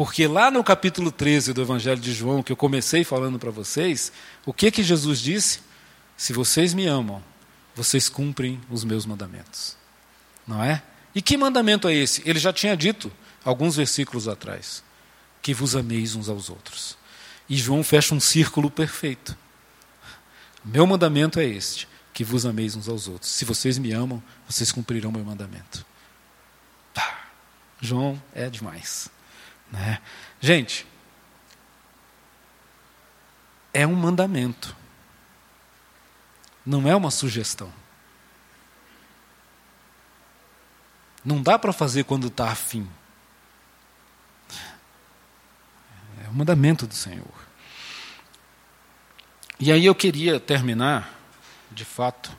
[0.00, 4.10] Porque lá no capítulo 13 do Evangelho de João, que eu comecei falando para vocês,
[4.46, 5.60] o que que Jesus disse?
[6.16, 7.22] Se vocês me amam,
[7.74, 9.76] vocês cumprem os meus mandamentos.
[10.46, 10.82] Não é?
[11.14, 12.22] E que mandamento é esse?
[12.24, 13.12] Ele já tinha dito
[13.44, 14.82] alguns versículos atrás:
[15.42, 16.96] que vos ameis uns aos outros.
[17.46, 19.36] E João fecha um círculo perfeito.
[20.64, 23.30] Meu mandamento é este: que vos ameis uns aos outros.
[23.30, 25.84] Se vocês me amam, vocês cumprirão meu mandamento.
[27.82, 29.10] João é demais.
[29.70, 30.00] Né?
[30.40, 30.86] Gente,
[33.72, 34.76] é um mandamento,
[36.64, 37.72] não é uma sugestão.
[41.24, 42.88] Não dá para fazer quando está afim.
[46.24, 47.50] É o mandamento do Senhor.
[49.58, 51.14] E aí eu queria terminar,
[51.70, 52.34] de fato,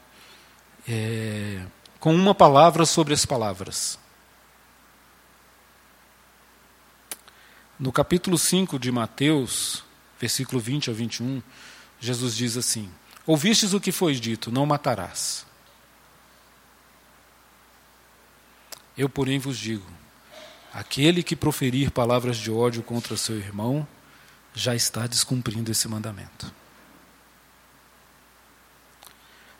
[0.87, 1.63] é,
[1.99, 3.99] com uma palavra sobre as palavras.
[7.81, 9.83] No capítulo 5 de Mateus,
[10.19, 11.41] versículo 20 a 21,
[11.99, 12.87] Jesus diz assim:
[13.25, 15.47] Ouvistes o que foi dito, não matarás.
[18.95, 19.83] Eu, porém, vos digo:
[20.71, 23.87] aquele que proferir palavras de ódio contra seu irmão,
[24.53, 26.53] já está descumprindo esse mandamento.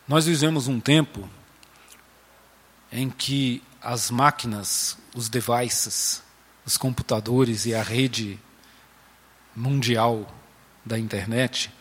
[0.08, 1.28] Nós vivemos um tempo
[2.92, 6.22] em que as máquinas, os devices,
[6.66, 8.40] os computadores e a rede
[9.56, 10.34] mundial
[10.86, 11.72] da internet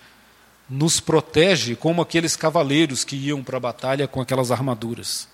[0.69, 5.29] nos protege como aqueles cavaleiros que iam para a batalha com aquelas armaduras.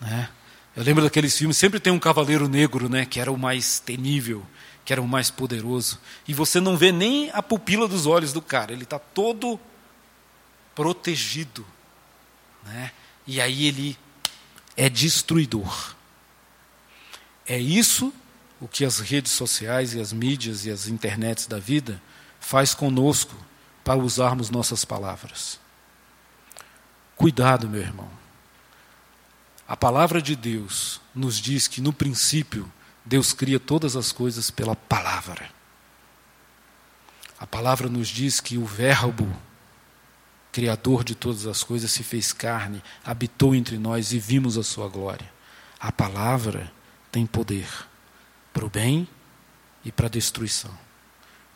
[0.00, 0.28] Né?
[0.76, 4.46] Eu lembro daqueles filmes, sempre tem um cavaleiro negro, né, que era o mais temível,
[4.84, 5.98] que era o mais poderoso.
[6.26, 9.58] E você não vê nem a pupila dos olhos do cara, ele está todo
[10.76, 11.66] protegido.
[12.64, 12.92] Né?
[13.26, 13.98] E aí ele
[14.76, 15.96] é destruidor.
[17.48, 18.12] É isso
[18.60, 22.00] o que as redes sociais e as mídias e as internets da vida
[22.38, 23.34] faz conosco
[23.82, 25.58] para usarmos nossas palavras.
[27.16, 28.10] Cuidado, meu irmão.
[29.66, 32.70] A palavra de Deus nos diz que no princípio
[33.04, 35.50] Deus cria todas as coisas pela palavra.
[37.40, 39.26] A palavra nos diz que o Verbo,
[40.52, 44.88] Criador de todas as coisas, se fez carne, habitou entre nós e vimos a sua
[44.88, 45.30] glória.
[45.78, 46.72] A palavra
[47.18, 47.68] tem poder
[48.52, 49.08] para o bem
[49.84, 50.70] e para a destruição.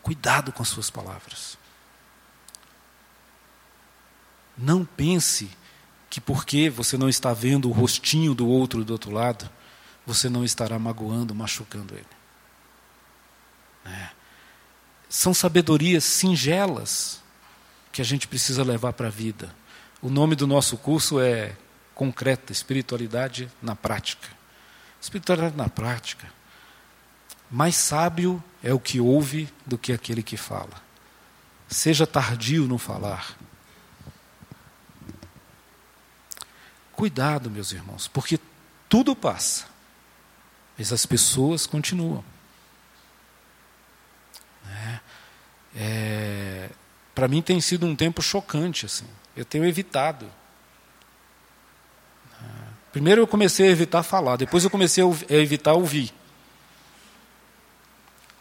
[0.02, 1.56] Cuidado com as suas palavras.
[4.58, 5.48] Não pense
[6.10, 9.48] que porque você não está vendo o rostinho do outro do outro lado,
[10.04, 12.04] você não estará magoando, machucando ele.
[13.86, 14.10] É.
[15.08, 17.22] São sabedorias singelas
[17.92, 19.54] que a gente precisa levar para a vida.
[20.00, 21.56] O nome do nosso curso é
[21.94, 24.41] Concreta, Espiritualidade na Prática.
[25.02, 26.32] Espiritualidade na Prática.
[27.50, 30.80] Mais sábio é o que ouve do que aquele que fala.
[31.68, 33.36] Seja tardio no falar
[37.02, 38.38] Cuidado, meus irmãos, porque
[38.88, 39.64] tudo passa,
[40.78, 42.24] mas as pessoas continuam.
[44.68, 45.00] É,
[45.74, 46.70] é,
[47.12, 49.06] Para mim tem sido um tempo chocante, assim.
[49.34, 50.30] Eu tenho evitado.
[52.92, 56.12] Primeiro eu comecei a evitar falar, depois eu comecei a evitar ouvir.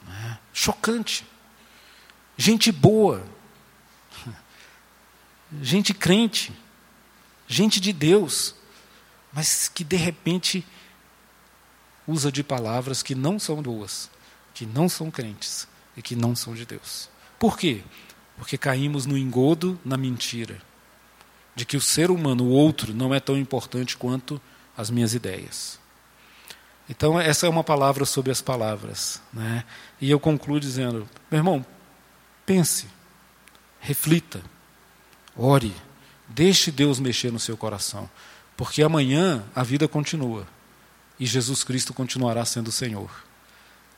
[0.07, 1.25] É, chocante.
[2.37, 3.23] Gente boa.
[5.61, 6.53] Gente crente
[7.51, 8.55] gente de Deus,
[9.33, 10.65] mas que de repente
[12.07, 14.09] usa de palavras que não são boas,
[14.53, 17.09] que não são crentes e que não são de Deus.
[17.37, 17.83] Por quê?
[18.37, 20.61] Porque caímos no engodo, na mentira,
[21.55, 24.39] de que o ser humano, o outro, não é tão importante quanto
[24.75, 25.79] as minhas ideias.
[26.89, 29.21] Então, essa é uma palavra sobre as palavras.
[29.31, 29.63] Né?
[29.99, 31.65] E eu concluo dizendo: meu irmão,
[32.45, 32.87] pense,
[33.79, 34.41] reflita,
[35.35, 35.73] ore
[36.33, 38.09] Deixe Deus mexer no seu coração,
[38.55, 40.47] porque amanhã a vida continua
[41.19, 43.09] e Jesus Cristo continuará sendo o Senhor.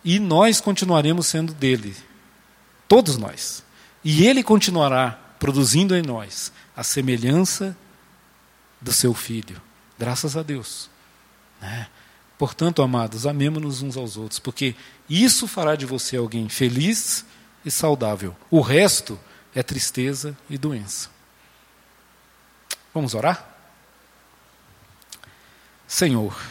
[0.03, 1.95] E nós continuaremos sendo dele,
[2.87, 3.63] todos nós.
[4.03, 7.75] E ele continuará produzindo em nós a semelhança
[8.79, 9.61] do seu filho.
[9.99, 10.89] Graças a Deus.
[11.59, 11.89] Né?
[12.37, 14.73] Portanto, amados, amemos-nos uns aos outros, porque
[15.09, 17.25] isso fará de você alguém feliz
[17.65, 18.33] e saudável.
[18.49, 19.19] O resto
[19.53, 21.09] é tristeza e doença.
[22.93, 23.45] Vamos orar?
[25.85, 26.41] Senhor,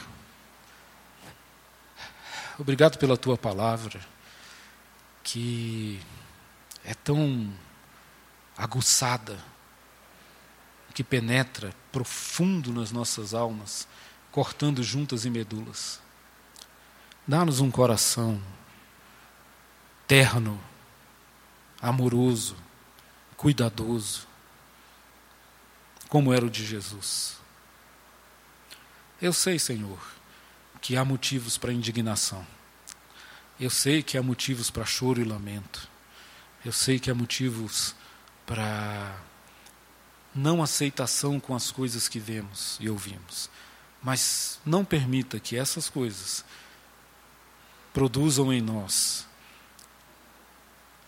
[2.58, 3.98] obrigado pela tua palavra,
[5.24, 5.98] que
[6.84, 7.50] é tão
[8.56, 9.38] aguçada,
[10.94, 13.88] que penetra profundo nas nossas almas,
[14.30, 16.00] cortando juntas e medulas.
[17.26, 18.42] Dá-nos um coração
[20.06, 20.60] terno,
[21.80, 22.56] amoroso,
[23.36, 24.26] cuidadoso,
[26.08, 27.38] como era o de Jesus.
[29.20, 29.98] Eu sei, Senhor,
[30.80, 32.46] que há motivos para indignação.
[33.58, 35.88] Eu sei que há motivos para choro e lamento.
[36.64, 37.94] Eu sei que há motivos
[38.46, 39.18] para
[40.34, 43.50] não aceitação com as coisas que vemos e ouvimos.
[44.02, 46.44] Mas não permita que essas coisas
[47.92, 49.26] produzam em nós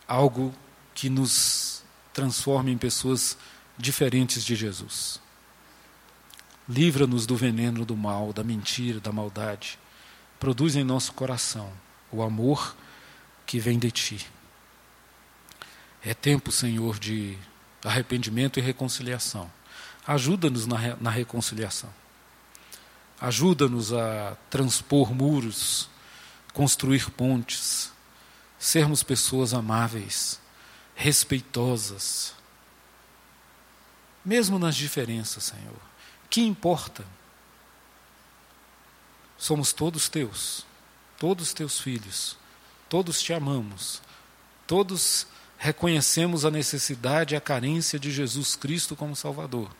[0.06, 0.54] algo
[0.94, 1.82] que nos
[2.12, 3.36] transforme em pessoas
[3.76, 5.20] diferentes de Jesus.
[6.68, 9.78] Livra-nos do veneno do mal, da mentira, da maldade.
[10.38, 11.72] Produz em nosso coração
[12.12, 12.76] o amor
[13.44, 14.33] que vem de Ti.
[16.04, 17.38] É tempo, Senhor, de
[17.82, 19.50] arrependimento e reconciliação.
[20.06, 21.92] Ajuda-nos na, na reconciliação.
[23.18, 25.88] Ajuda-nos a transpor muros,
[26.52, 27.90] construir pontes,
[28.58, 30.38] sermos pessoas amáveis,
[30.94, 32.34] respeitosas,
[34.22, 35.80] mesmo nas diferenças, Senhor.
[36.28, 37.04] Que importa?
[39.38, 40.66] Somos todos teus,
[41.18, 42.36] todos teus filhos,
[42.88, 44.02] todos te amamos,
[44.66, 45.26] todos
[45.64, 49.70] reconhecemos a necessidade e a carência de Jesus Cristo como Salvador.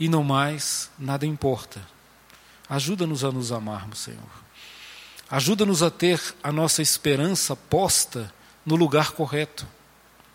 [0.00, 1.86] E não mais, nada importa.
[2.66, 4.46] Ajuda-nos a nos amarmos, Senhor.
[5.30, 8.32] Ajuda-nos a ter a nossa esperança posta
[8.64, 9.66] no lugar correto,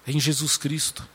[0.06, 1.10] em Jesus Cristo.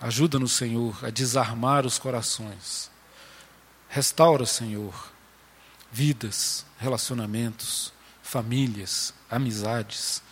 [0.00, 2.90] Ajuda-nos, Senhor, a desarmar os corações.
[3.90, 5.12] Restaura, Senhor,
[5.92, 7.92] vidas, relacionamentos,
[8.22, 10.23] famílias, amizades,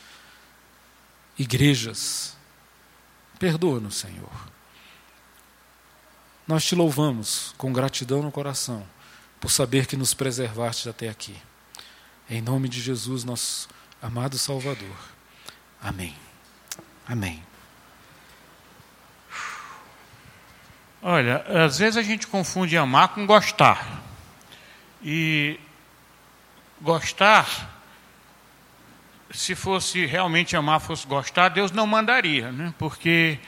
[1.43, 2.37] igrejas.
[3.39, 4.31] Perdoa-nos, Senhor.
[6.47, 8.87] Nós te louvamos com gratidão no coração
[9.41, 11.37] por saber que nos preservaste até aqui.
[12.31, 13.69] Em nome de Jesus, nosso
[14.01, 14.97] amado Salvador.
[15.81, 16.17] Amém.
[17.07, 17.43] Amém.
[21.03, 24.01] Olha, às vezes a gente confunde amar com gostar.
[25.03, 25.59] E
[26.81, 27.82] gostar,
[29.33, 32.73] se fosse realmente amar, fosse gostar, Deus não mandaria, né?
[32.79, 33.39] porque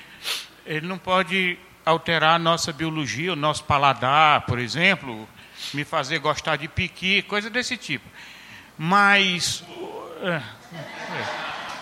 [0.66, 5.28] Ele não pode alterar a nossa biologia, o nosso paladar, por exemplo,
[5.72, 8.08] me fazer gostar de piqui, coisa desse tipo.
[8.76, 9.62] Mas,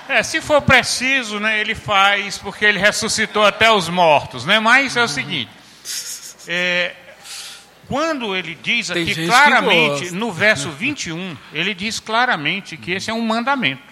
[0.09, 4.45] é, é, se for preciso, né, ele faz, porque ele ressuscitou até os mortos.
[4.45, 4.59] Né?
[4.59, 5.51] Mas é o seguinte:
[6.49, 6.95] é,
[7.89, 13.23] quando ele diz aqui claramente, no verso 21, ele diz claramente que esse é um
[13.23, 13.83] mandamento.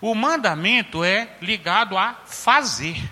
[0.00, 3.02] O mandamento é ligado a fazer.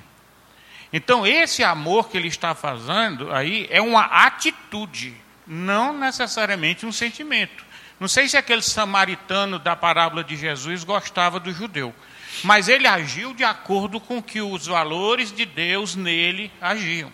[0.93, 5.15] Então, esse amor que ele está fazendo aí é uma atitude
[5.47, 7.65] não necessariamente um sentimento.
[7.99, 11.95] Não sei se aquele samaritano da parábola de Jesus gostava do judeu,
[12.43, 17.13] mas ele agiu de acordo com que os valores de Deus nele agiam.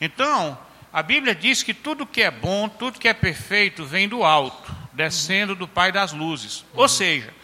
[0.00, 0.58] Então,
[0.94, 4.72] a Bíblia diz que tudo que é bom, tudo que é perfeito vem do alto,
[4.92, 6.64] descendo do Pai das luzes.
[6.72, 7.34] Ou seja,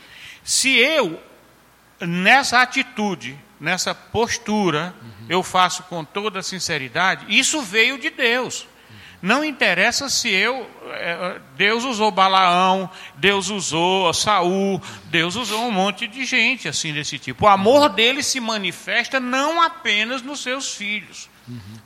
[0.44, 1.20] se eu,
[1.98, 4.94] nessa atitude, nessa postura,
[5.28, 8.68] eu faço com toda sinceridade, isso veio de Deus.
[9.20, 10.70] Não interessa se eu.
[10.92, 17.18] É, Deus usou Balaão, Deus usou Saul, Deus usou um monte de gente assim desse
[17.18, 17.46] tipo.
[17.46, 21.28] O amor dele se manifesta não apenas nos seus filhos,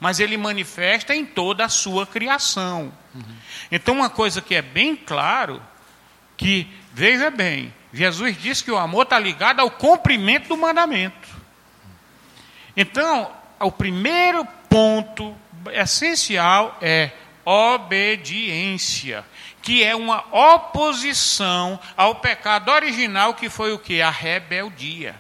[0.01, 2.93] mas ele manifesta em toda a sua criação.
[3.15, 3.23] Uhum.
[3.71, 5.63] Então, uma coisa que é bem claro,
[6.37, 11.29] que, veja bem, Jesus disse que o amor está ligado ao cumprimento do mandamento.
[12.77, 13.31] Então,
[13.61, 15.35] o primeiro ponto
[15.73, 17.13] essencial é
[17.45, 19.25] obediência,
[19.63, 20.25] que é uma
[20.55, 24.03] oposição ao pecado original que foi o que?
[24.03, 25.15] A rebeldia.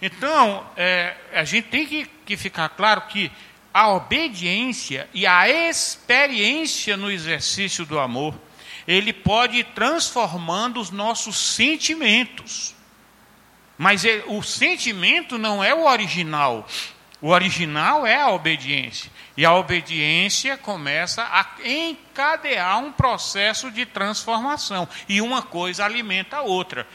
[0.00, 3.30] Então, é, a gente tem que, que ficar claro que
[3.72, 8.34] a obediência e a experiência no exercício do amor,
[8.86, 12.74] ele pode ir transformando os nossos sentimentos.
[13.76, 16.66] Mas ele, o sentimento não é o original.
[17.20, 19.10] O original é a obediência.
[19.36, 24.88] E a obediência começa a encadear um processo de transformação.
[25.08, 26.86] E uma coisa alimenta a outra.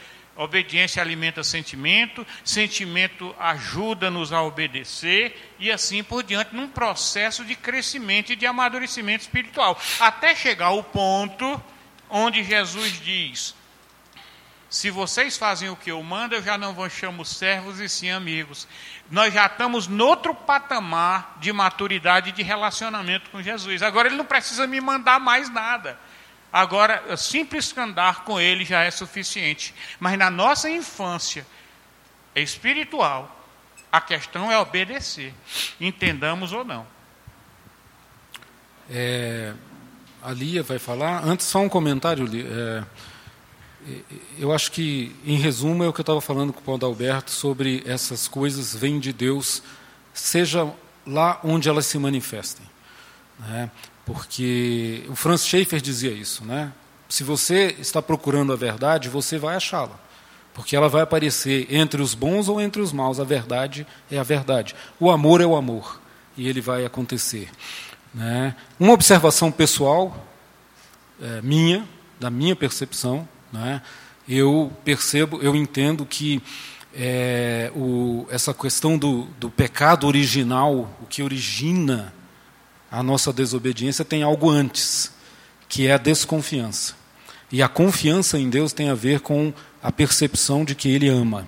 [0.42, 8.32] Obediência alimenta sentimento, sentimento ajuda-nos a obedecer, e assim por diante, num processo de crescimento
[8.32, 9.78] e de amadurecimento espiritual.
[9.98, 11.62] Até chegar ao ponto
[12.08, 13.54] onde Jesus diz:
[14.70, 18.08] se vocês fazem o que eu mando, eu já não vos chamo servos e sim
[18.08, 18.68] amigos.
[19.10, 23.82] Nós já estamos noutro patamar de maturidade de relacionamento com Jesus.
[23.82, 25.98] Agora ele não precisa me mandar mais nada.
[26.52, 29.74] Agora, simples andar com ele já é suficiente.
[29.98, 31.46] Mas na nossa infância
[32.34, 33.36] espiritual,
[33.90, 35.32] a questão é obedecer,
[35.80, 36.86] entendamos ou não.
[38.88, 39.54] É,
[40.22, 41.24] a Lia vai falar.
[41.24, 42.28] Antes, só um comentário.
[42.34, 42.84] É,
[44.38, 47.30] eu acho que, em resumo, é o que eu estava falando com o Paulo Alberto
[47.30, 49.62] sobre essas coisas vêm de Deus,
[50.12, 50.72] seja
[51.06, 52.66] lá onde elas se manifestem.
[53.38, 53.70] Né?
[54.12, 56.44] Porque o Franz Schaeffer dizia isso.
[56.44, 56.72] Né?
[57.08, 59.98] Se você está procurando a verdade, você vai achá-la.
[60.52, 63.20] Porque ela vai aparecer entre os bons ou entre os maus.
[63.20, 64.74] A verdade é a verdade.
[64.98, 66.00] O amor é o amor.
[66.36, 67.48] E ele vai acontecer.
[68.12, 68.56] Né?
[68.80, 70.26] Uma observação pessoal,
[71.22, 71.86] é, minha,
[72.18, 73.80] da minha percepção, né?
[74.28, 76.42] Eu percebo, eu entendo que
[76.94, 82.12] é, o, essa questão do, do pecado original, o que origina
[82.90, 85.12] a nossa desobediência, tem algo antes,
[85.68, 86.94] que é a desconfiança.
[87.52, 91.46] E a confiança em Deus tem a ver com a percepção de que Ele ama.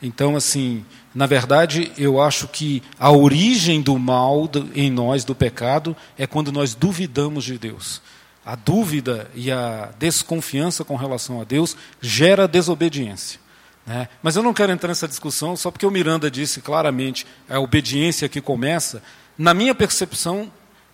[0.00, 5.96] Então, assim, na verdade, eu acho que a origem do mal em nós, do pecado,
[6.18, 8.02] é quando nós duvidamos de Deus.
[8.44, 13.38] A dúvida e a desconfiança com relação a Deus gera desobediência.
[13.86, 14.08] Né?
[14.22, 18.28] Mas eu não quero entrar nessa discussão só porque o Miranda disse claramente a obediência
[18.28, 19.02] que começa.
[19.38, 20.50] Na minha percepção,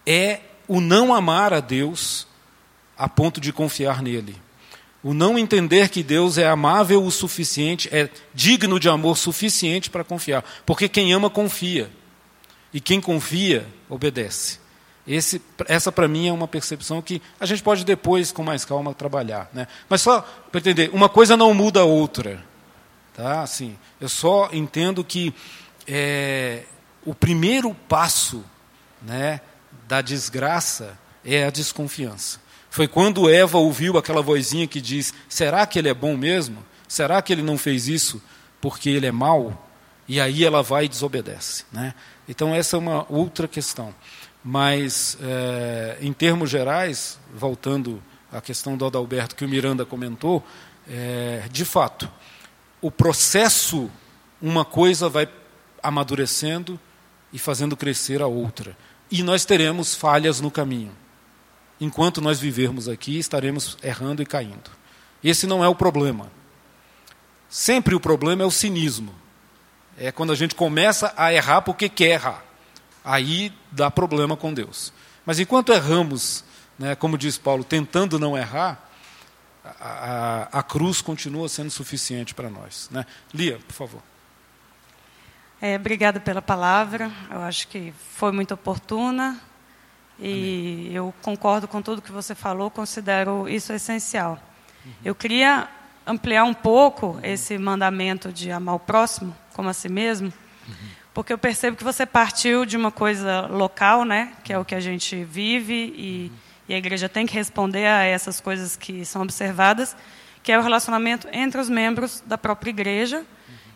[0.09, 2.27] é o não amar a Deus
[2.97, 4.35] a ponto de confiar nele.
[5.03, 10.03] O não entender que Deus é amável o suficiente, é digno de amor suficiente para
[10.03, 10.43] confiar.
[10.65, 11.91] Porque quem ama, confia.
[12.73, 14.59] E quem confia, obedece.
[15.07, 18.95] Esse, essa, para mim, é uma percepção que a gente pode depois, com mais calma,
[18.95, 19.51] trabalhar.
[19.53, 19.69] Né?
[19.91, 22.43] Mas só para entender, uma coisa não muda a outra.
[23.15, 23.43] Tá?
[23.43, 25.35] Assim, eu só entendo que
[25.87, 26.65] é,
[27.05, 28.43] o primeiro passo
[29.03, 29.41] né,
[29.89, 32.39] da desgraça é a desconfiança.
[32.69, 36.63] Foi quando Eva ouviu aquela vozinha que diz: será que ele é bom mesmo?
[36.87, 38.23] Será que ele não fez isso
[38.61, 39.67] porque ele é mau?
[40.07, 41.65] E aí ela vai e desobedece.
[41.73, 41.95] Né?
[42.29, 43.95] Então, essa é uma outra questão.
[44.45, 50.45] Mas, é, em termos gerais, voltando à questão do Adalberto que o Miranda comentou,
[50.89, 52.11] é, de fato,
[52.81, 53.91] o processo,
[54.41, 55.29] uma coisa vai
[55.83, 56.79] amadurecendo
[57.33, 58.77] e fazendo crescer a outra.
[59.11, 60.93] E nós teremos falhas no caminho.
[61.81, 64.71] Enquanto nós vivermos aqui, estaremos errando e caindo.
[65.23, 66.31] Esse não é o problema.
[67.49, 69.15] Sempre o problema é o cinismo.
[69.97, 72.45] É quando a gente começa a errar porque quer errar.
[73.05, 74.93] Aí dá problema com Deus.
[75.25, 76.45] Mas enquanto erramos,
[76.79, 78.89] né, como diz Paulo, tentando não errar,
[79.65, 82.89] a, a, a cruz continua sendo suficiente para nós.
[82.91, 83.05] Né?
[83.33, 84.03] Lia, por favor.
[85.61, 87.11] É, obrigada pela palavra.
[87.29, 89.41] Eu acho que foi muito oportuna
[90.17, 90.93] e Amém.
[90.93, 92.71] eu concordo com tudo que você falou.
[92.71, 94.39] Considero isso essencial.
[94.87, 94.93] Uhum.
[95.05, 95.69] Eu queria
[96.07, 100.33] ampliar um pouco esse mandamento de amar o próximo como a si mesmo,
[100.69, 100.75] uhum.
[101.13, 104.77] porque eu percebo que você partiu de uma coisa local, né, que é o que
[104.77, 106.39] a gente vive e, uhum.
[106.69, 109.97] e a igreja tem que responder a essas coisas que são observadas,
[110.41, 113.27] que é o relacionamento entre os membros da própria igreja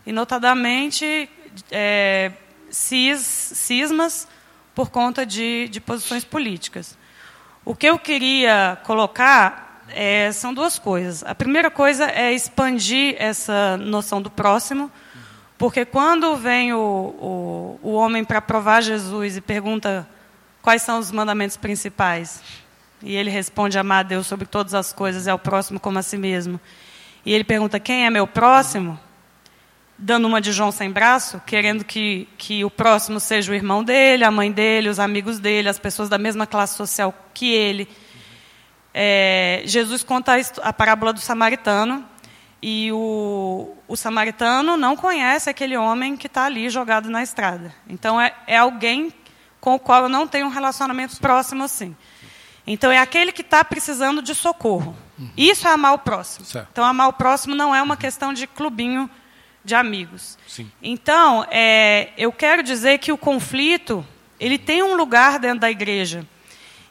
[0.07, 1.29] e notadamente
[1.71, 2.33] é,
[2.71, 4.29] cis, cismas
[4.75, 6.97] por conta de, de posições políticas.
[7.65, 11.23] O que eu queria colocar é, são duas coisas.
[11.25, 14.91] A primeira coisa é expandir essa noção do próximo,
[15.59, 20.09] porque quando vem o, o, o homem para provar Jesus e pergunta
[20.61, 22.43] quais são os mandamentos principais,
[23.03, 26.03] e ele responde amar a Deus sobre todas as coisas e ao próximo como a
[26.03, 26.61] si mesmo,
[27.25, 28.99] e ele pergunta quem é meu próximo,
[30.05, 34.25] dando uma de João sem braço, querendo que, que o próximo seja o irmão dele,
[34.25, 37.89] a mãe dele, os amigos dele, as pessoas da mesma classe social que ele
[38.95, 42.05] é, Jesus conta a parábola do samaritano
[42.61, 47.75] e o, o samaritano não conhece aquele homem que está ali jogado na estrada.
[47.89, 49.13] Então é, é, alguém
[49.61, 51.97] com o qual eu não tenho um relacionamento próximo assim.
[52.67, 54.95] Então é aquele que está precisando de socorro.
[55.19, 55.31] Uhum.
[55.37, 56.47] Isso é amar o próximo.
[56.71, 59.09] Então amar o próximo não é uma questão de clubinho
[59.65, 60.39] de amigos.
[60.47, 60.71] Sim.
[60.83, 64.05] Então é, eu quero dizer que o conflito
[64.39, 66.27] ele tem um lugar dentro da igreja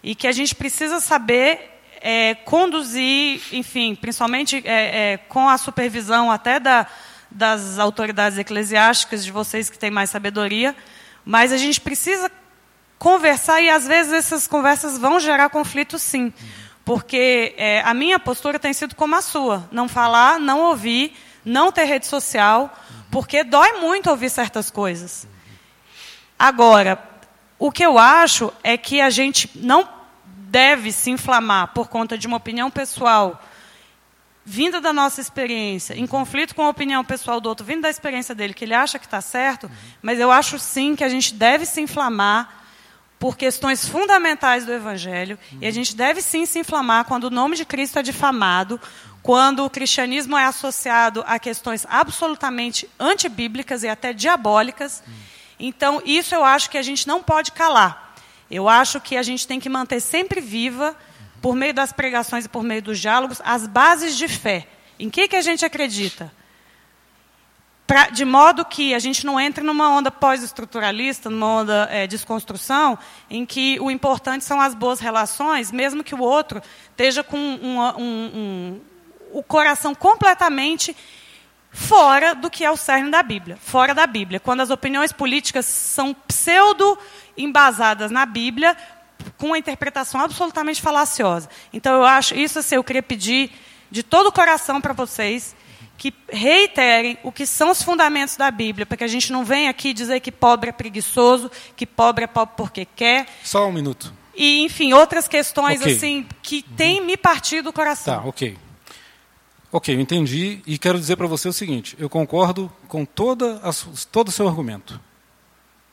[0.02, 6.32] e que a gente precisa saber é, conduzir, enfim, principalmente é, é, com a supervisão
[6.32, 6.88] até da,
[7.30, 10.76] das autoridades eclesiásticas, de vocês que têm mais sabedoria,
[11.24, 12.32] mas a gente precisa
[12.98, 16.34] conversar e às vezes essas conversas vão gerar conflito sim.
[16.84, 21.14] Porque é, a minha postura tem sido como a sua: não falar, não ouvir,
[21.44, 22.74] não ter rede social,
[23.10, 25.28] porque dói muito ouvir certas coisas.
[26.38, 27.02] Agora,
[27.60, 29.88] o que eu acho é que a gente não
[30.26, 33.42] deve se inflamar por conta de uma opinião pessoal
[34.44, 38.34] vinda da nossa experiência, em conflito com a opinião pessoal do outro, vindo da experiência
[38.34, 39.70] dele, que ele acha que está certo,
[40.02, 42.62] mas eu acho sim que a gente deve se inflamar
[43.20, 47.56] por questões fundamentais do Evangelho, e a gente deve sim se inflamar quando o nome
[47.56, 48.82] de Cristo é difamado,
[49.22, 55.04] quando o cristianismo é associado a questões absolutamente antibíblicas e até diabólicas.
[55.60, 58.16] Então, isso eu acho que a gente não pode calar.
[58.50, 60.96] Eu acho que a gente tem que manter sempre viva,
[61.42, 64.68] por meio das pregações e por meio dos diálogos, as bases de fé.
[65.00, 66.32] Em que, que a gente acredita?
[67.88, 72.98] Pra, de modo que a gente não entre numa onda pós-estruturalista, numa onda é, desconstrução,
[73.30, 76.62] em que o importante são as boas relações, mesmo que o outro
[76.92, 78.82] esteja com um, um,
[79.34, 80.96] o coração completamente
[81.72, 84.40] fora do que é o cerne da Bíblia, fora da Bíblia.
[84.40, 86.98] Quando as opiniões políticas são pseudo
[87.38, 88.76] embasadas na Bíblia
[89.38, 91.50] com uma interpretação absolutamente falaciosa.
[91.72, 93.52] Então, eu acho isso assim, eu queria pedir
[93.90, 95.56] de todo o coração para vocês
[95.98, 99.70] que reiterem o que são os fundamentos da Bíblia, para que a gente não venha
[99.70, 103.28] aqui dizer que pobre é preguiçoso, que pobre é pobre porque quer.
[103.44, 104.12] Só um minuto.
[104.36, 105.96] E, enfim, outras questões okay.
[105.96, 106.76] assim que uhum.
[106.76, 108.16] têm me partido do coração.
[108.16, 108.58] Tá, ok.
[109.74, 113.62] Ok, eu entendi e quero dizer para você o seguinte: eu concordo com toda
[114.12, 115.00] todo o seu argumento.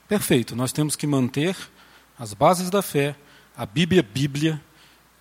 [0.08, 1.56] Perfeito, nós temos que manter
[2.18, 3.14] as bases da fé,
[3.56, 4.60] a Bíblia, Bíblia,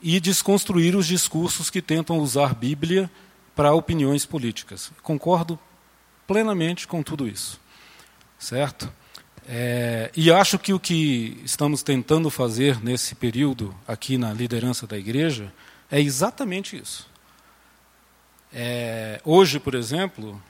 [0.01, 3.11] e desconstruir os discursos que tentam usar Bíblia
[3.55, 4.91] para opiniões políticas.
[5.03, 5.59] Concordo
[6.25, 7.59] plenamente com tudo isso,
[8.39, 8.91] certo?
[9.47, 14.97] É, e acho que o que estamos tentando fazer nesse período aqui na liderança da
[14.97, 15.53] igreja
[15.91, 17.07] é exatamente isso.
[18.51, 20.41] É, hoje, por exemplo,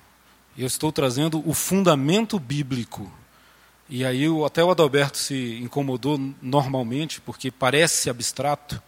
[0.58, 3.12] eu estou trazendo o fundamento bíblico.
[3.90, 8.82] E aí até o Adalberto se incomodou normalmente, porque parece abstrato,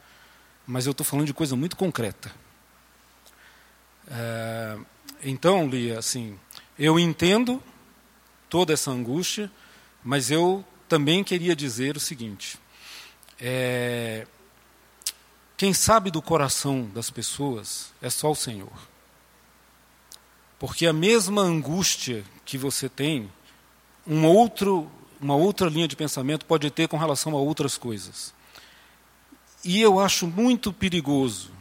[0.65, 2.31] mas eu estou falando de coisa muito concreta.
[4.09, 4.77] É,
[5.23, 6.37] então, Lia, assim,
[6.77, 7.61] eu entendo
[8.49, 9.51] toda essa angústia,
[10.03, 12.57] mas eu também queria dizer o seguinte:
[13.39, 14.25] é,
[15.55, 18.88] quem sabe do coração das pessoas é só o Senhor.
[20.59, 23.31] Porque a mesma angústia que você tem,
[24.05, 24.91] um outro,
[25.21, 28.33] uma outra linha de pensamento pode ter com relação a outras coisas.
[29.63, 31.51] E eu acho muito perigoso,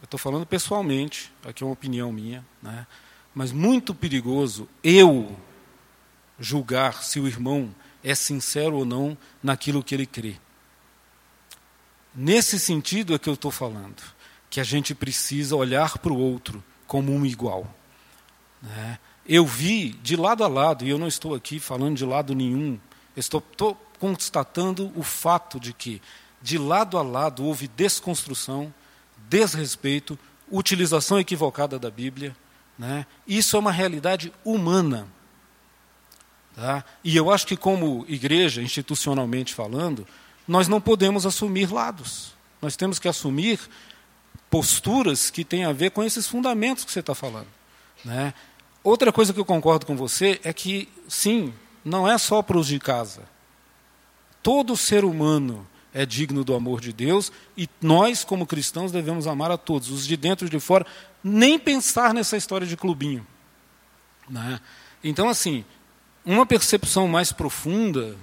[0.00, 2.86] eu estou falando pessoalmente, aqui é uma opinião minha, né,
[3.34, 5.36] mas muito perigoso eu
[6.38, 10.36] julgar se o irmão é sincero ou não naquilo que ele crê.
[12.14, 14.02] Nesse sentido é que eu estou falando,
[14.50, 17.77] que a gente precisa olhar para o outro como um igual.
[18.62, 18.98] Né?
[19.26, 22.78] Eu vi de lado a lado, e eu não estou aqui falando de lado nenhum,
[23.16, 23.42] estou,
[23.98, 26.00] constatando o fato de que,
[26.40, 28.72] de lado a lado, houve desconstrução,
[29.28, 30.18] desrespeito,
[30.50, 32.34] utilização equivocada da Bíblia.
[32.78, 33.06] Né?
[33.26, 35.06] Isso é uma realidade humana.
[36.54, 36.84] Tá?
[37.04, 40.06] E eu acho que, como igreja, institucionalmente falando,
[40.46, 42.32] nós não podemos assumir lados.
[42.62, 43.60] Nós temos que assumir
[44.50, 47.57] posturas que têm a ver com esses fundamentos que você está falando.
[48.04, 48.32] Né?
[48.82, 51.52] Outra coisa que eu concordo com você é que, sim,
[51.84, 53.22] não é só para os de casa.
[54.42, 59.50] Todo ser humano é digno do amor de Deus e nós, como cristãos, devemos amar
[59.50, 60.86] a todos, os de dentro e de fora,
[61.22, 63.26] nem pensar nessa história de clubinho.
[64.28, 64.60] Né?
[65.02, 65.64] Então, assim,
[66.24, 68.16] uma percepção mais profunda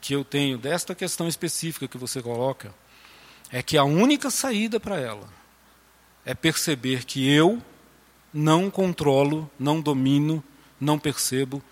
[0.00, 2.72] que eu tenho desta questão específica que você coloca
[3.50, 5.28] é que a única saída para ela
[6.24, 7.62] é perceber que eu
[8.32, 10.42] não controlo, não domino,
[10.80, 11.62] não percebo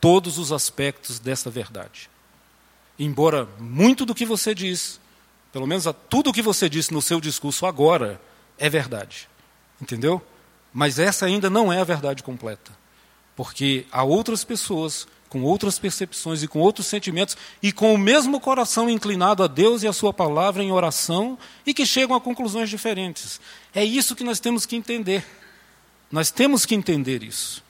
[0.00, 2.08] todos os aspectos dessa verdade.
[2.98, 5.00] Embora muito do que você diz,
[5.52, 8.20] pelo menos tudo o que você disse no seu discurso agora,
[8.58, 9.28] é verdade.
[9.80, 10.22] Entendeu?
[10.72, 12.72] Mas essa ainda não é a verdade completa.
[13.34, 18.40] Porque há outras pessoas com outras percepções e com outros sentimentos e com o mesmo
[18.40, 22.70] coração inclinado a Deus e a Sua palavra em oração e que chegam a conclusões
[22.70, 23.40] diferentes.
[23.74, 25.24] É isso que nós temos que entender.
[26.10, 27.64] Nós temos que entender isso.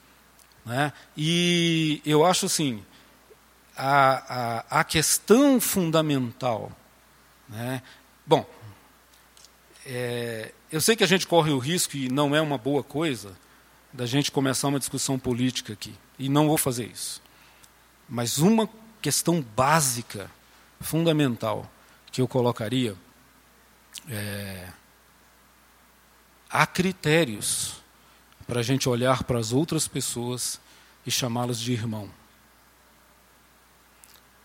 [0.65, 0.91] Né?
[1.15, 2.83] E eu acho assim,
[3.75, 6.71] a, a, a questão fundamental.
[7.47, 7.81] Né?
[8.25, 8.45] Bom,
[9.85, 13.35] é, eu sei que a gente corre o risco, e não é uma boa coisa,
[13.93, 15.95] da gente começar uma discussão política aqui.
[16.19, 17.21] E não vou fazer isso.
[18.09, 18.69] Mas uma
[19.01, 20.29] questão básica,
[20.81, 21.71] fundamental,
[22.11, 22.95] que eu colocaria
[24.09, 24.67] é,
[26.49, 27.81] há critérios
[28.47, 30.59] para a gente olhar para as outras pessoas
[31.05, 32.09] e chamá-las de irmão.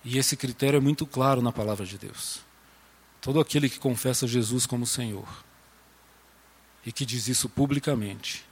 [0.05, 2.41] E esse critério é muito claro na palavra de Deus.
[3.21, 5.29] Todo aquele que confessa Jesus como Senhor
[6.85, 8.45] e que diz isso publicamente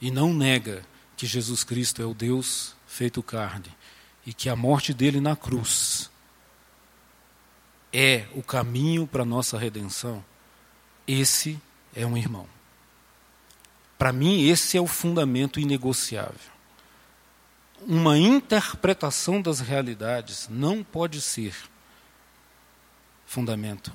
[0.00, 0.84] e não nega
[1.16, 3.74] que Jesus Cristo é o Deus feito carne
[4.26, 6.10] e que a morte dele na cruz
[7.92, 10.22] é o caminho para a nossa redenção,
[11.06, 11.60] esse
[11.94, 12.46] é um irmão.
[13.98, 16.52] Para mim, esse é o fundamento inegociável.
[17.80, 21.54] Uma interpretação das realidades não pode ser
[23.26, 23.92] fundamento.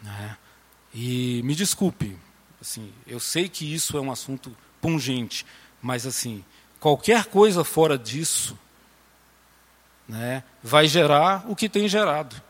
[0.00, 0.36] Né?
[0.94, 2.16] E me desculpe,
[2.60, 5.46] assim, eu sei que isso é um assunto pungente,
[5.80, 6.44] mas assim,
[6.80, 8.58] qualquer coisa fora disso
[10.08, 12.42] né, vai gerar o que tem gerado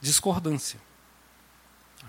[0.00, 0.80] discordância.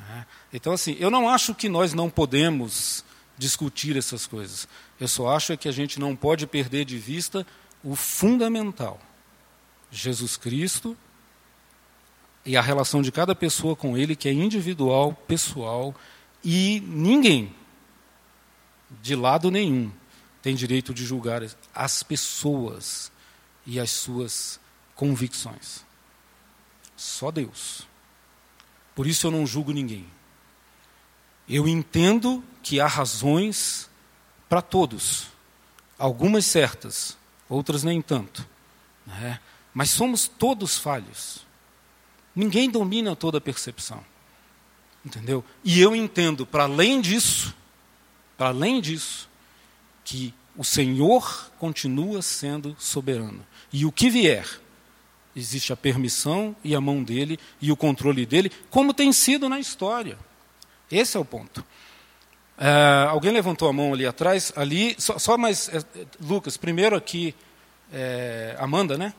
[0.08, 0.26] Né?
[0.54, 3.04] Então, assim, eu não acho que nós não podemos
[3.38, 4.68] discutir essas coisas.
[5.00, 7.46] Eu só acho que a gente não pode perder de vista
[7.84, 9.00] o fundamental:
[9.92, 10.98] Jesus Cristo
[12.46, 15.94] e a relação de cada pessoa com Ele, que é individual, pessoal,
[16.44, 17.54] e ninguém,
[19.02, 19.92] de lado nenhum,
[20.42, 21.42] tem direito de julgar
[21.74, 23.12] as pessoas
[23.66, 24.60] e as suas
[24.96, 25.86] convicções.
[26.96, 27.87] Só Deus.
[28.98, 30.08] Por isso eu não julgo ninguém.
[31.48, 33.88] Eu entendo que há razões
[34.50, 35.28] para todos,
[36.00, 37.16] algumas certas,
[37.48, 38.44] outras nem tanto.
[39.06, 39.40] Né?
[39.72, 41.46] Mas somos todos falhos.
[42.36, 44.04] Ninguém domina toda a percepção.
[45.06, 45.46] Entendeu?
[45.64, 47.54] E eu entendo, para além disso,
[48.36, 49.30] para além disso,
[50.04, 53.46] que o Senhor continua sendo soberano.
[53.72, 54.60] E o que vier,
[55.38, 59.60] existe a permissão e a mão dele e o controle dele, como tem sido na
[59.60, 60.18] história.
[60.92, 61.64] Esse é o ponto.
[62.58, 65.84] É, alguém levantou a mão ali atrás, ali, só, só mais, é,
[66.20, 67.36] Lucas, primeiro aqui,
[67.94, 69.14] é, Amanda, né?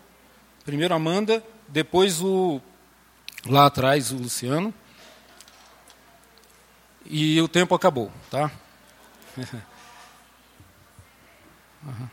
[0.65, 2.61] Primeiro Amanda, depois o,
[3.47, 4.75] lá atrás o Luciano.
[7.07, 8.51] E o tempo acabou, tá?
[11.83, 12.09] uhum.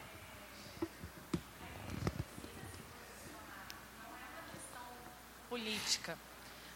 [5.49, 6.17] Política.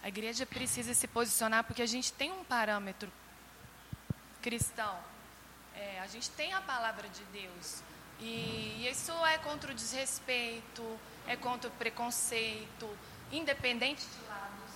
[0.09, 3.11] A igreja precisa se posicionar porque a gente tem um parâmetro
[4.41, 4.97] cristão.
[5.75, 7.83] É, a gente tem a palavra de Deus.
[8.19, 10.83] E isso é contra o desrespeito,
[11.27, 12.89] é contra o preconceito,
[13.31, 14.73] independente de lados.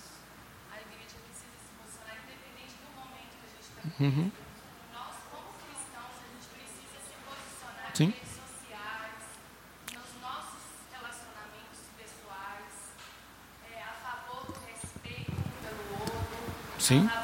[0.71, 4.15] A igreja precisa se posicionar independente do momento que a gente está vivendo.
[4.15, 4.31] Uhum.
[4.93, 8.03] Nós, como cristãos, a gente precisa se posicionar Sim.
[8.03, 9.23] em redes sociais,
[9.97, 10.61] nos nossos
[10.93, 12.73] relacionamentos pessoais,
[13.73, 15.33] é, a favor do respeito
[15.63, 17.09] pelo outro, Sim.
[17.09, 17.23] a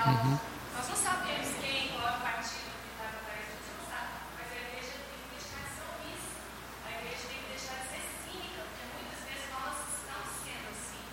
[0.00, 0.38] Uhum.
[0.76, 4.12] Nós não sabemos quem, qual é o partido que está atrás disso, você não sabe.
[4.32, 6.34] Mas a igreja tem que deixar de ser omissa.
[6.86, 11.04] A igreja tem que deixar de ser cínica, porque muitas vezes nós estamos sendo assim.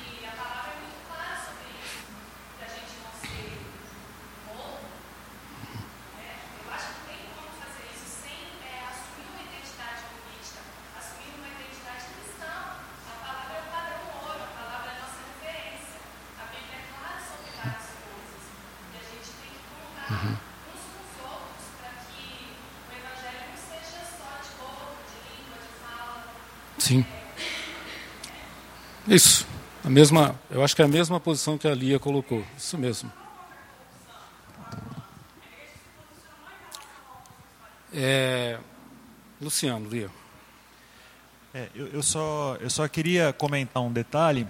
[0.00, 2.00] E a palavra é muito clara sobre isso,
[2.56, 3.46] da gente não ser
[4.48, 4.80] morro.
[6.16, 6.30] Né?
[6.40, 10.60] Eu acho que tem como fazer isso sem é, assumir uma identidade política,
[10.96, 12.80] assumir uma identidade cristã.
[12.80, 16.00] A palavra é o padrão ouro, a palavra é a nossa referência.
[16.40, 17.96] A Bíblia é clara sobre várias Uhum.
[17.96, 18.46] uns com os outros,
[18.96, 20.38] para que o evangelho não seja só de boca, de língua, de fala.
[26.78, 27.04] Sim.
[29.08, 29.46] Isso.
[29.84, 32.44] A mesma, eu acho que é a mesma posição que a Lia colocou.
[32.56, 33.12] Isso mesmo.
[37.94, 38.58] É,
[39.40, 40.10] Luciano, Lia.
[41.54, 44.46] É, eu, eu, só, eu só queria comentar um detalhe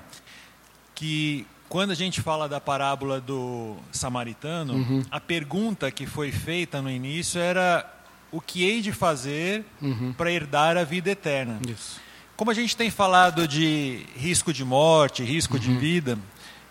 [0.95, 5.03] que quando a gente fala da parábola do samaritano, uhum.
[5.11, 7.85] a pergunta que foi feita no início era
[8.31, 10.13] o que hei de fazer uhum.
[10.13, 11.59] para herdar a vida eterna.
[11.69, 12.01] Isso.
[12.37, 15.61] Como a gente tem falado de risco de morte, risco uhum.
[15.61, 16.19] de vida,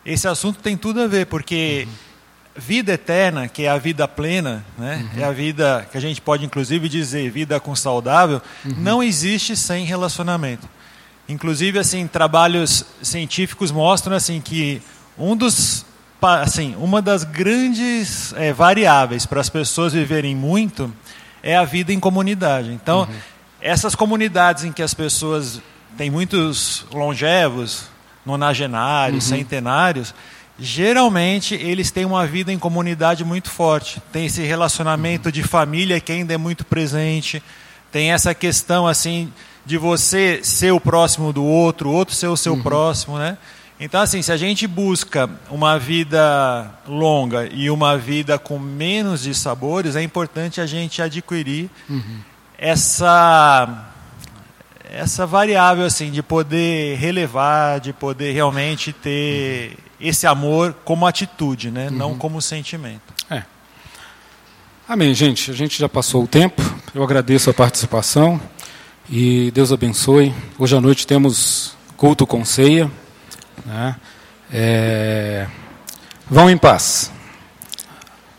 [0.05, 1.93] esse assunto tem tudo a ver, porque uhum.
[2.55, 5.21] vida eterna, que é a vida plena, né, uhum.
[5.21, 8.75] é a vida que a gente pode inclusive dizer vida com saudável, uhum.
[8.77, 10.69] não existe sem relacionamento.
[11.27, 14.81] Inclusive, assim, trabalhos científicos mostram assim que
[15.17, 15.85] um dos,
[16.21, 20.93] assim, uma das grandes é, variáveis para as pessoas viverem muito
[21.41, 22.71] é a vida em comunidade.
[22.71, 23.15] Então, uhum.
[23.59, 25.61] essas comunidades em que as pessoas
[25.97, 27.85] têm muitos longevos,
[28.25, 29.37] nonagenários, uhum.
[29.37, 30.13] centenários,
[30.59, 34.01] geralmente eles têm uma vida em comunidade muito forte.
[34.11, 35.31] Tem esse relacionamento uhum.
[35.31, 37.41] de família que ainda é muito presente.
[37.91, 39.31] Tem essa questão assim
[39.65, 42.61] de você ser o próximo do outro, o outro ser o seu uhum.
[42.61, 43.37] próximo, né?
[43.79, 49.33] Então, assim, se a gente busca uma vida longa e uma vida com menos de
[49.33, 52.19] sabores, é importante a gente adquirir uhum.
[52.57, 53.91] essa
[54.89, 59.75] essa variável assim de poder relevar, de poder realmente ter uhum.
[59.99, 61.89] esse amor como atitude, né?
[61.89, 61.97] Uhum.
[61.97, 63.13] Não como sentimento.
[63.29, 63.43] É.
[64.87, 65.51] Amém, gente.
[65.51, 66.61] A gente já passou o tempo.
[66.93, 68.39] Eu agradeço a participação.
[69.09, 70.33] E Deus abençoe.
[70.57, 72.89] Hoje à noite temos culto com ceia.
[73.65, 73.95] Né?
[74.51, 75.47] É...
[76.29, 77.11] Vão em paz.